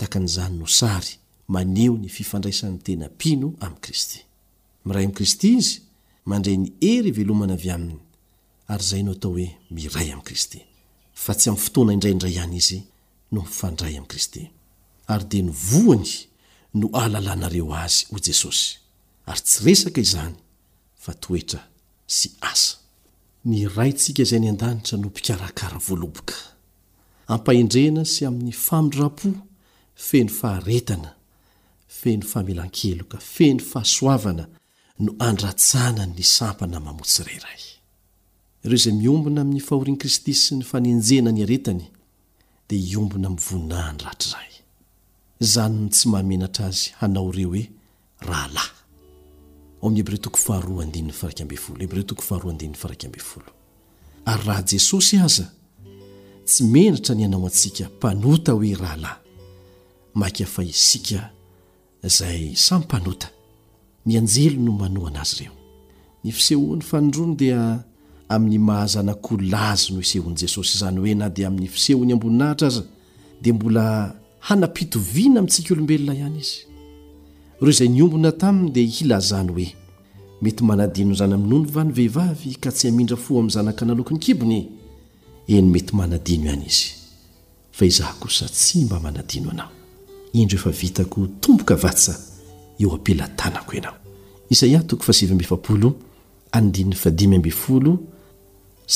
takan'izany 0.00 0.58
nosary 0.58 1.12
maneo 1.48 1.94
ny 2.02 2.08
fifandraisan'ny 2.08 2.78
tena 2.86 3.06
mpino 3.14 3.46
am'y 3.60 3.80
kristy 3.84 4.18
mray 4.84 5.04
am' 5.06 5.12
kristy 5.16 5.48
izy 5.58 5.87
mandre 6.28 6.52
ny 6.60 6.68
hery 6.84 7.08
ivelomana 7.10 7.54
avy 7.56 7.70
aminy 7.74 7.96
ary 8.72 8.84
izay 8.84 9.02
no 9.06 9.12
atao 9.14 9.30
hoe 9.36 9.46
miray 9.74 10.08
amin'i 10.12 10.26
kristy 10.28 10.60
fa 11.22 11.32
tsy 11.34 11.48
amin'ny 11.48 11.62
fotoana 11.64 11.94
indraiindray 11.96 12.34
ihany 12.36 12.56
izy 12.60 12.78
no 13.34 13.40
mifandray 13.46 13.94
amin'i 13.96 14.10
kristy 14.12 14.42
ary 15.12 15.24
dia 15.32 15.42
nyvoany 15.48 16.08
no 16.80 16.86
ahalalànareo 16.98 17.68
azy 17.84 18.04
ho 18.12 18.18
jesosy 18.26 18.66
ary 19.30 19.42
tsy 19.48 19.58
resaka 19.66 20.00
izany 20.04 20.34
fa 21.04 21.12
toetra 21.24 21.62
sy 22.16 22.28
asa 22.52 22.74
ny 23.48 23.64
rayntsika 23.76 24.22
izay 24.26 24.40
ny 24.42 24.50
an-danitra 24.52 25.00
no 25.00 25.08
mpikarakara 25.10 25.78
voaloboka 25.86 26.36
ampahendrena 27.34 28.02
sy 28.12 28.28
amin'ny 28.28 28.52
famindra-po 28.66 29.32
feny 30.08 30.28
faharetana 30.38 31.14
feny 32.00 32.22
fahmelan-keloka 32.30 33.16
feny 33.34 33.60
fahasoavana 33.70 34.44
no 34.98 35.14
andratsanany 35.18 36.22
sampana 36.22 36.80
mamotsy 36.80 37.22
raray 37.24 37.62
ireo 38.64 38.76
zay 38.76 38.92
miombina 38.92 39.40
amin'ny 39.40 39.60
fahorian 39.68 39.96
kristy 40.00 40.34
sy 40.34 40.56
ny 40.58 40.64
fanenjena 40.66 41.30
ny 41.32 41.42
aretany 41.42 41.84
dia 42.68 42.78
iombina 42.90 43.30
mvoninahiny 43.30 44.02
ratr' 44.06 44.32
ray 44.36 44.50
zany 45.50 45.78
n 45.86 45.90
tsy 45.94 46.08
mahamenatra 46.12 46.64
azy 46.70 46.88
hanao 46.98 47.30
ireo 47.34 47.50
hoe 47.54 47.64
rahalahy 48.28 48.74
aoam'yheb 49.82 50.08
re 50.12 50.18
toko 50.24 50.38
faharany 50.46 50.90
ram 50.90 51.48
oebretok 51.78 52.20
fahaao 52.22 53.46
ary 54.28 54.42
raha 54.46 54.62
jesosy 54.72 55.16
aza 55.26 55.46
tsy 56.46 56.62
menatra 56.74 57.14
ny 57.14 57.24
anao 57.24 57.46
antsika 57.46 57.84
mpanota 57.96 58.50
hoe 58.52 58.74
rahalahy 58.82 59.20
mak 60.14 60.36
fa 60.54 60.62
isika 60.62 61.30
zay 62.16 62.54
samympanota 62.56 63.30
ny 64.08 64.16
anjelo 64.18 64.62
no 64.62 64.72
manoa 64.72 65.08
ana 65.08 65.20
azy 65.20 65.42
ireo 65.44 65.54
ny 66.24 66.32
fisehon'ny 66.32 66.80
faniondrono 66.82 67.36
dia 67.36 67.84
amin'ny 68.28 68.58
mahazanakolazy 68.58 69.92
no 69.92 70.00
isehian'i 70.00 70.40
jesosy 70.40 70.76
izany 70.76 70.98
hoe 71.00 71.14
na 71.14 71.28
dia 71.28 71.46
amin'ny 71.48 71.68
fisehony 71.68 72.12
amboninahitra 72.12 72.66
aza 72.68 72.82
dia 73.42 73.54
mbola 73.54 73.84
hana-pitoviana 74.40 75.40
mintsika 75.42 75.74
olombelona 75.74 76.14
ihany 76.14 76.38
izy 76.40 76.64
ireo 77.60 77.70
izay 77.70 77.88
ny 77.88 78.02
ombona 78.02 78.32
taminy 78.32 78.70
dia 78.72 78.86
hilazany 78.86 79.52
hoe 79.52 79.68
mety 80.42 80.64
manadino 80.64 81.12
izany 81.12 81.34
amin'o 81.34 81.58
ny 81.62 81.68
vany 81.68 81.92
vehivavy 81.92 82.56
ka 82.60 82.72
tsy 82.72 82.88
hamindra 82.88 83.16
fo 83.16 83.34
amin'ny 83.38 83.52
zanaka 83.52 83.84
nalokony 83.84 84.18
kibony 84.20 84.68
e? 85.46 85.56
eny 85.58 85.68
mety 85.70 85.92
manadino 85.96 86.44
ihany 86.44 86.64
izy 86.66 86.96
fa 87.70 87.84
iza 87.84 88.06
kosa 88.20 88.48
tsy 88.48 88.84
mba 88.86 89.00
manadino 89.00 89.50
anao 89.50 89.70
indro 90.32 90.56
efa 90.58 90.70
vitako 90.70 91.26
tomboka 91.40 91.76
vatsa 91.76 92.20
aia 92.78 94.70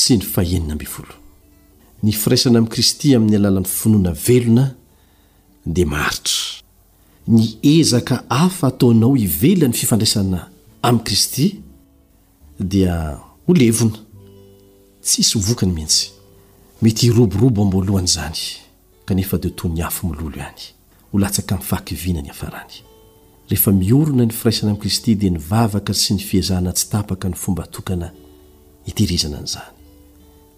sy 0.01 0.15
ny 0.17 0.25
fahenina 0.25 0.73
ny 2.01 2.11
firaisana 2.21 2.57
ami'i 2.57 2.69
kristy 2.73 3.09
amin'ny 3.15 3.35
alalan'ny 3.37 3.67
finoana 3.69 4.11
velona 4.25 4.63
dia 5.75 5.85
maharitra 5.85 6.65
ny 7.27 7.41
ezaka 7.73 8.15
hafa 8.29 8.65
ataonao 8.73 9.11
hivelan'ny 9.21 9.73
fifandraisana 9.81 10.39
amin'i 10.87 11.03
kristy 11.05 11.45
dia 12.71 12.95
ho 13.47 13.51
levona 13.61 13.99
tsisy 15.05 15.37
voka 15.47 15.65
ny 15.67 15.73
mihintsy 15.75 16.05
mety 16.81 17.05
iroborobo 17.07 17.61
ambolohany 17.61 18.07
zany 18.07 18.41
kanefa 19.05 19.37
ditony 19.37 19.81
afo 19.81 20.07
milolo 20.07 20.35
ihany 20.37 20.63
holatsaka 21.13 21.55
nyfakyviana 21.61 22.21
ny 22.25 22.29
afarany 22.31 22.75
rehefa 23.49 23.71
miorona 23.71 24.25
ny 24.25 24.31
firaisana 24.33 24.71
amin'i 24.71 24.81
kristy 24.81 25.15
dia 25.19 25.29
nyvavaka 25.33 25.93
sy 25.93 26.15
ny 26.15 26.23
fiazahna 26.23 26.71
tsy 26.73 26.87
tapaka 26.91 27.29
ny 27.29 27.35
fomba 27.37 27.65
tokana 27.67 28.11
hitehirizana 28.87 29.39
n'izany 29.41 29.69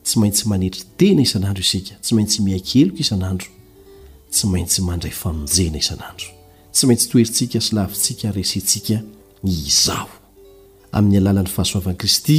tsy 0.06 0.16
maintsy 0.22 0.44
manetry 0.50 0.84
tena 0.98 1.22
isan'andro 1.26 1.64
isika 1.66 1.94
tsy 2.04 2.12
maintsy 2.16 2.40
miai-keloka 2.46 3.02
isan'andro 3.04 3.50
tsy 4.34 4.44
maintsy 4.52 4.80
mandray 4.88 5.14
famonjena 5.22 5.78
isanandro 5.84 6.28
tsy 6.74 6.84
maintsy 6.88 7.06
toerintsika 7.10 7.60
sy 7.66 7.72
lafintsika 7.76 8.28
resentsika 8.36 8.98
izao 9.44 10.10
amin'ny 10.92 11.18
alalan'ny 11.24 11.50
fahasoavani 11.56 11.98
kristy 12.02 12.38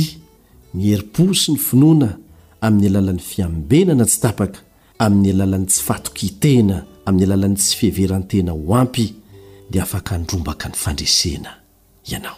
miherim-po 0.75 1.33
sy 1.35 1.55
ny 1.57 1.63
finoana 1.63 2.09
amin'ny 2.63 2.89
alalan'ny 2.93 3.23
fiambenana 3.33 4.07
tsy 4.07 4.21
tapaka 4.23 4.63
amin'ny 5.03 5.35
alalan'ny 5.35 5.67
tsy 5.67 5.83
fatoka 5.83 6.23
itena 6.31 6.85
amin'ny 7.07 7.27
alalany 7.27 7.57
tsy 7.59 7.75
fiheverantena 7.83 8.53
ho 8.55 8.75
ampy 8.79 9.11
dea 9.71 9.83
afaka 9.83 10.15
andrombaka 10.15 10.69
ny 10.69 10.75
fandresena 10.75 11.53
ianao 12.05 12.37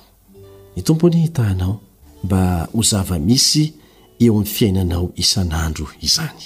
ny 0.76 0.82
tompony 0.82 1.16
hitahnao 1.16 1.80
mba 2.24 2.68
ho 2.72 2.82
zava 2.82 3.18
misy 3.18 3.72
eo 4.20 4.32
amin'ny 4.34 4.44
fiainanao 4.54 5.12
isan'andro 5.16 5.86
izany 6.00 6.40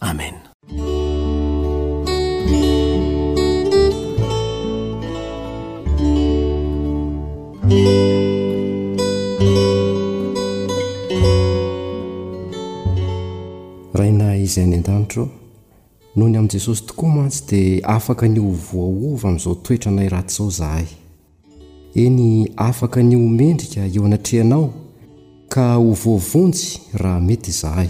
amena 0.00 0.40
raina 13.94 14.36
izay 14.36 14.64
any 14.64 14.74
an-danitro 14.74 15.28
nohony 16.16 16.36
amin'i 16.38 16.52
jesosy 16.52 16.82
tokoa 16.86 17.10
mantsy 17.10 17.46
dia 17.48 17.88
afaka 17.88 18.28
ny 18.28 18.40
ho 18.40 18.50
voahova 18.72 19.28
amin'izao 19.28 19.54
toetra 19.54 19.92
anay 19.92 20.08
ratsao 20.08 20.48
izahay 20.48 20.86
eny 21.94 22.52
afaka 22.56 23.02
ny 23.02 23.16
ho 23.16 23.28
mendrika 23.28 23.84
eo 23.86 24.04
anatrehanao 24.06 24.72
ka 25.48 25.74
ho 25.74 25.92
voavonjy 25.92 26.80
raha 26.94 27.20
mety 27.20 27.50
izahay 27.50 27.88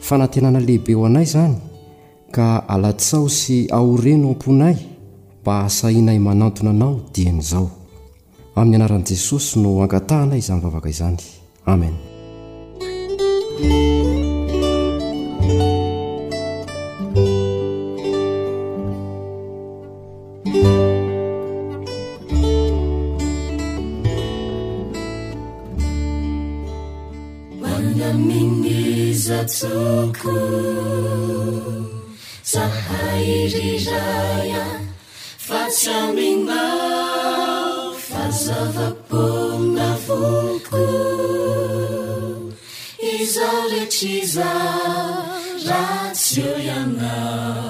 fanantenana 0.00 0.60
lehibe 0.60 0.94
ho 0.94 1.06
anay 1.06 1.22
izany 1.22 1.54
ka 2.30 2.68
alatsao 2.68 3.28
sy 3.28 3.66
aoreno 3.70 4.28
o 4.28 4.30
am-ponay 4.32 4.76
mba 5.42 5.62
hasahinay 5.62 6.18
manantona 6.18 6.70
anao 6.70 7.00
dian'izao 7.14 7.70
amin'ny 8.54 8.76
anaran'i 8.76 9.04
jesosy 9.08 9.58
no 9.58 9.82
angatahanay 9.82 10.38
izany 10.38 10.60
vavaka 10.60 10.88
izany 10.88 11.16
amen 11.66 11.94
zahay 32.52 33.28
riraya 33.54 34.64
fatsaminao 35.46 37.88
fazavapoina 38.08 39.90
foko 40.06 40.82
izao 43.20 43.62
rehtrizao 43.72 45.22
razyo 45.66 46.52
ianao 46.66 47.61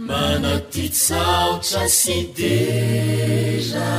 manao 0.07 0.61
ti 0.71 0.85
tsaotra 0.93 1.85
sy 2.01 2.19
dera 2.37 3.91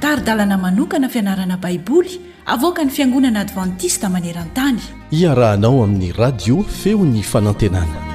taridalana 0.00 0.56
manokana 0.64 1.08
fianarana 1.14 1.56
baiboly 1.64 2.12
avoaka 2.54 2.84
ny 2.84 2.90
fiangonana 2.96 3.40
advantista 3.44 4.06
maneran-tany 4.16 4.80
iarahanao 5.20 5.76
amin'ny 5.84 6.12
radio 6.24 6.56
feon'ny 6.82 7.22
fanantenana 7.34 8.13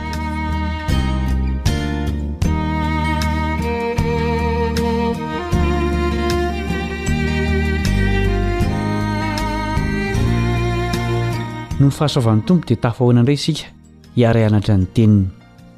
non 11.79 11.91
fahasoavan'ny 11.95 12.43
tompo 12.45 12.65
dia 12.67 12.75
tafahoana 12.83 13.21
indray 13.23 13.37
isika 13.39 13.67
hiarayanatra 14.15 14.73
ny 14.77 14.85
teniny 14.95 15.21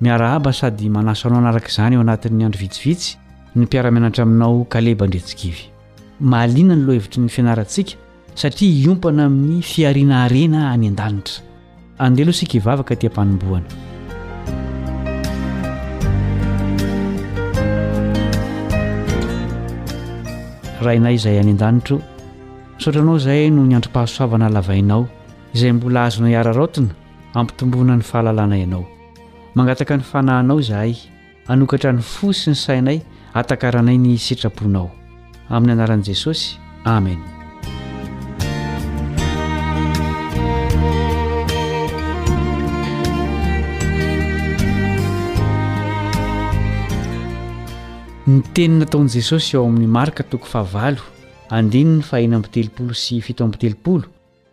miarahaba 0.02 0.52
sady 0.60 0.88
manaso 0.95 1.28
anao 1.30 1.41
anarakaizany 1.43 1.93
eo 1.95 2.02
anatin'ny 2.06 2.43
andro 2.45 2.60
vitsivitsy 2.64 3.12
ny 3.56 3.64
mpiaramianatra 3.66 4.24
aminao 4.26 4.66
kaleba 4.74 5.06
ndretsikivy 5.08 5.62
maalina 6.32 6.76
ny 6.76 6.84
loha 6.86 6.97
hevitry 6.97 7.20
ny 7.26 7.30
fianarantsika 7.36 7.93
satria 8.34 8.72
hiompana 8.80 9.22
amin'ny 9.30 9.62
fiarina 9.62 10.24
arena 10.26 10.62
any 10.74 10.88
an-danitra 10.89 11.43
andehloha 12.06 12.36
isika 12.38 12.54
hivavaka 12.58 12.93
tyampanomboana 12.95 13.70
rainay 20.86 21.14
izay 21.20 21.38
any 21.43 21.54
an-danitro 21.54 21.97
saotra 22.82 22.99
anao 23.04 23.18
izay 23.22 23.43
no 23.58 23.64
ny 23.70 23.76
andro-pahasoavana 23.78 24.49
lavainao 24.58 25.04
izay 25.54 25.72
mbola 25.76 26.06
azona 26.10 26.30
iararaotina 26.34 26.93
ampitombona 27.39 27.93
ny 27.97 28.04
fahalalana 28.10 28.56
ianao 28.62 28.86
mangataka 29.56 29.93
ny 29.97 30.04
fanahinao 30.12 30.58
izahay 30.64 30.93
anokatra 31.52 31.91
ny 31.95 31.99
fo 32.14 32.28
sy 32.39 32.47
ny 32.52 32.56
sainay 32.64 32.99
atakaranay 33.39 33.97
ny 34.04 34.12
sitraponao 34.28 34.88
amin'ny 35.54 35.74
anaran'i 35.76 36.08
jesosy 36.08 36.56
amen 36.88 37.20
ny 48.30 48.39
tenina 48.56 48.84
ataon' 48.88 49.10
jesosy 49.16 49.52
eo 49.60 49.64
amin'ny 49.68 49.88
marka 49.97 50.22
toko 50.32 50.47
fahaa 50.56 50.95
aniny 51.58 51.99
fahimbtelopol 52.10 52.95
sy 53.04 53.20
fito 53.26 53.43
teoo 53.64 53.97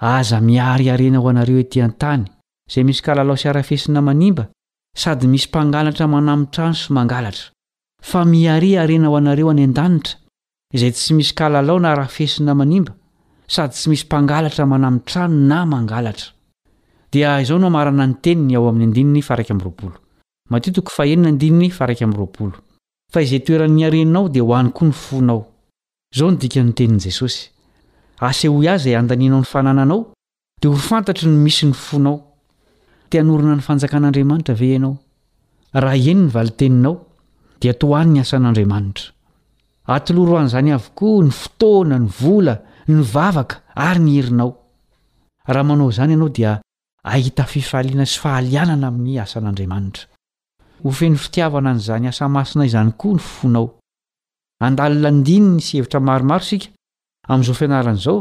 aza 0.00 0.40
miary 0.40 0.88
arena 0.90 1.18
ao 1.18 1.28
anareo 1.28 1.58
etian-tany 1.58 2.24
izay 2.70 2.84
misy 2.84 3.02
kalalao 3.02 3.36
sy 3.36 3.48
arafesina 3.48 4.00
manimba 4.02 4.44
sady 4.96 5.26
misy 5.26 5.48
mpangalatra 5.48 6.06
manami 6.06 6.46
trano 6.52 6.74
sy 6.74 6.92
mangalatra 6.92 7.42
fa 8.02 8.24
miari 8.24 8.76
arena 8.78 9.08
ho 9.08 9.16
anareo 9.16 9.50
any 9.50 9.62
an-danitra 9.64 10.14
izay 10.74 10.92
tsy 10.92 11.14
misy 11.14 11.34
kalalao 11.34 11.78
na 11.80 11.92
arafesina 11.92 12.54
manimba 12.54 12.92
sady 13.48 13.72
tsy 13.74 13.88
misy 13.90 14.04
mpangalatra 14.06 14.66
manami 14.66 15.00
trano 15.06 15.34
na 15.48 15.66
mangalatra 15.66 16.37
dia 17.10 17.40
izao 17.40 17.58
no 17.58 17.70
marana 17.70 18.06
ny 18.06 18.14
teniny 18.20 18.54
ao 18.56 18.68
amin'ny 18.68 18.84
andinny 18.88 19.22
faraiky 19.22 19.52
amraolo 19.54 19.96
ennmra 21.10 22.58
a 23.16 23.20
izay 23.24 23.40
toern'nyaeninao 23.40 24.28
d 24.28 24.40
hoany 24.40 24.70
koa 24.72 24.88
ny 24.88 24.92
fonao 24.92 25.38
ao 25.38 26.30
nodikan'ny 26.30 26.74
tenin'jesosy 26.76 27.48
aseho 28.20 28.60
aza 28.68 28.92
andaninao 28.98 29.40
ny 29.40 29.44
fanananao 29.46 30.00
de 30.60 30.68
ho 30.68 30.74
fantatry 30.76 31.28
nmisy 31.28 31.66
ny 31.66 31.72
fonao 31.74 32.16
tinorinany 33.08 33.62
fanjakan'andriamanitra 33.62 34.54
ve 34.54 34.76
anahenny 34.76 36.28
viteninao 36.28 37.06
doan 37.80 38.12
ny 38.12 38.20
asan'andriaanitra 38.20 39.12
atloro 39.86 40.36
an'zany 40.36 40.72
avokoa 40.72 41.24
ny 41.24 41.30
fotoana 41.30 41.98
ny 41.98 42.08
vola 42.20 42.60
ny 42.86 43.00
vavaka 43.02 43.62
ary 43.74 44.00
ny 44.00 44.18
herinao 44.20 44.52
raha 45.48 45.64
manao 45.64 45.90
zany 45.90 46.12
ianao 46.12 46.28
dia 46.28 46.60
ahita 47.14 47.44
fifaliana 47.54 48.06
sy 48.10 48.18
fahalianana 48.22 48.88
amin'ny 48.92 49.16
asan'andriamanitra 49.22 50.06
ofen'ny 50.90 51.16
fitiavana 51.24 51.72
n'izany 51.76 52.06
asa 52.12 52.26
masina 52.36 52.64
izany 52.68 52.90
koa 53.00 53.16
ny 53.16 53.20
fonao 53.32 53.66
andalina 54.68 55.10
ndininy 55.20 55.60
sy 55.66 55.72
hevitra 55.78 56.00
maromaro 56.08 56.44
isika 56.46 56.68
amin'izao 57.30 57.56
fianaran' 57.60 57.98
izao 58.02 58.18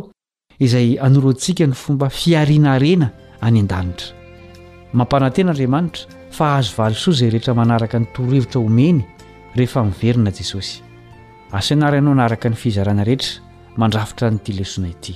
izay 0.66 0.90
anoroantsika 1.08 1.66
ny 1.70 1.76
fomba 1.84 2.08
fiarianarena 2.20 3.08
any 3.48 3.60
an-danitra 3.62 4.14
mampananten'andriamanitra 5.00 6.04
fa 6.38 6.46
ahazo 6.54 6.74
valysoa 6.82 7.14
izay 7.18 7.32
rehetra 7.36 7.54
manaraka 7.60 7.96
ny 8.02 8.08
torohevitra 8.16 8.60
homeny 8.68 9.02
rehefa 9.60 9.80
minyverina 9.88 10.32
jesosy 10.40 10.76
asianarianao 11.60 12.16
naraka 12.22 12.48
ny 12.52 12.56
fizarana 12.64 13.04
rehetra 13.10 13.34
mandrafitra 13.82 14.32
ny 14.36 14.40
tilesona 14.48 14.94
ity 14.98 15.16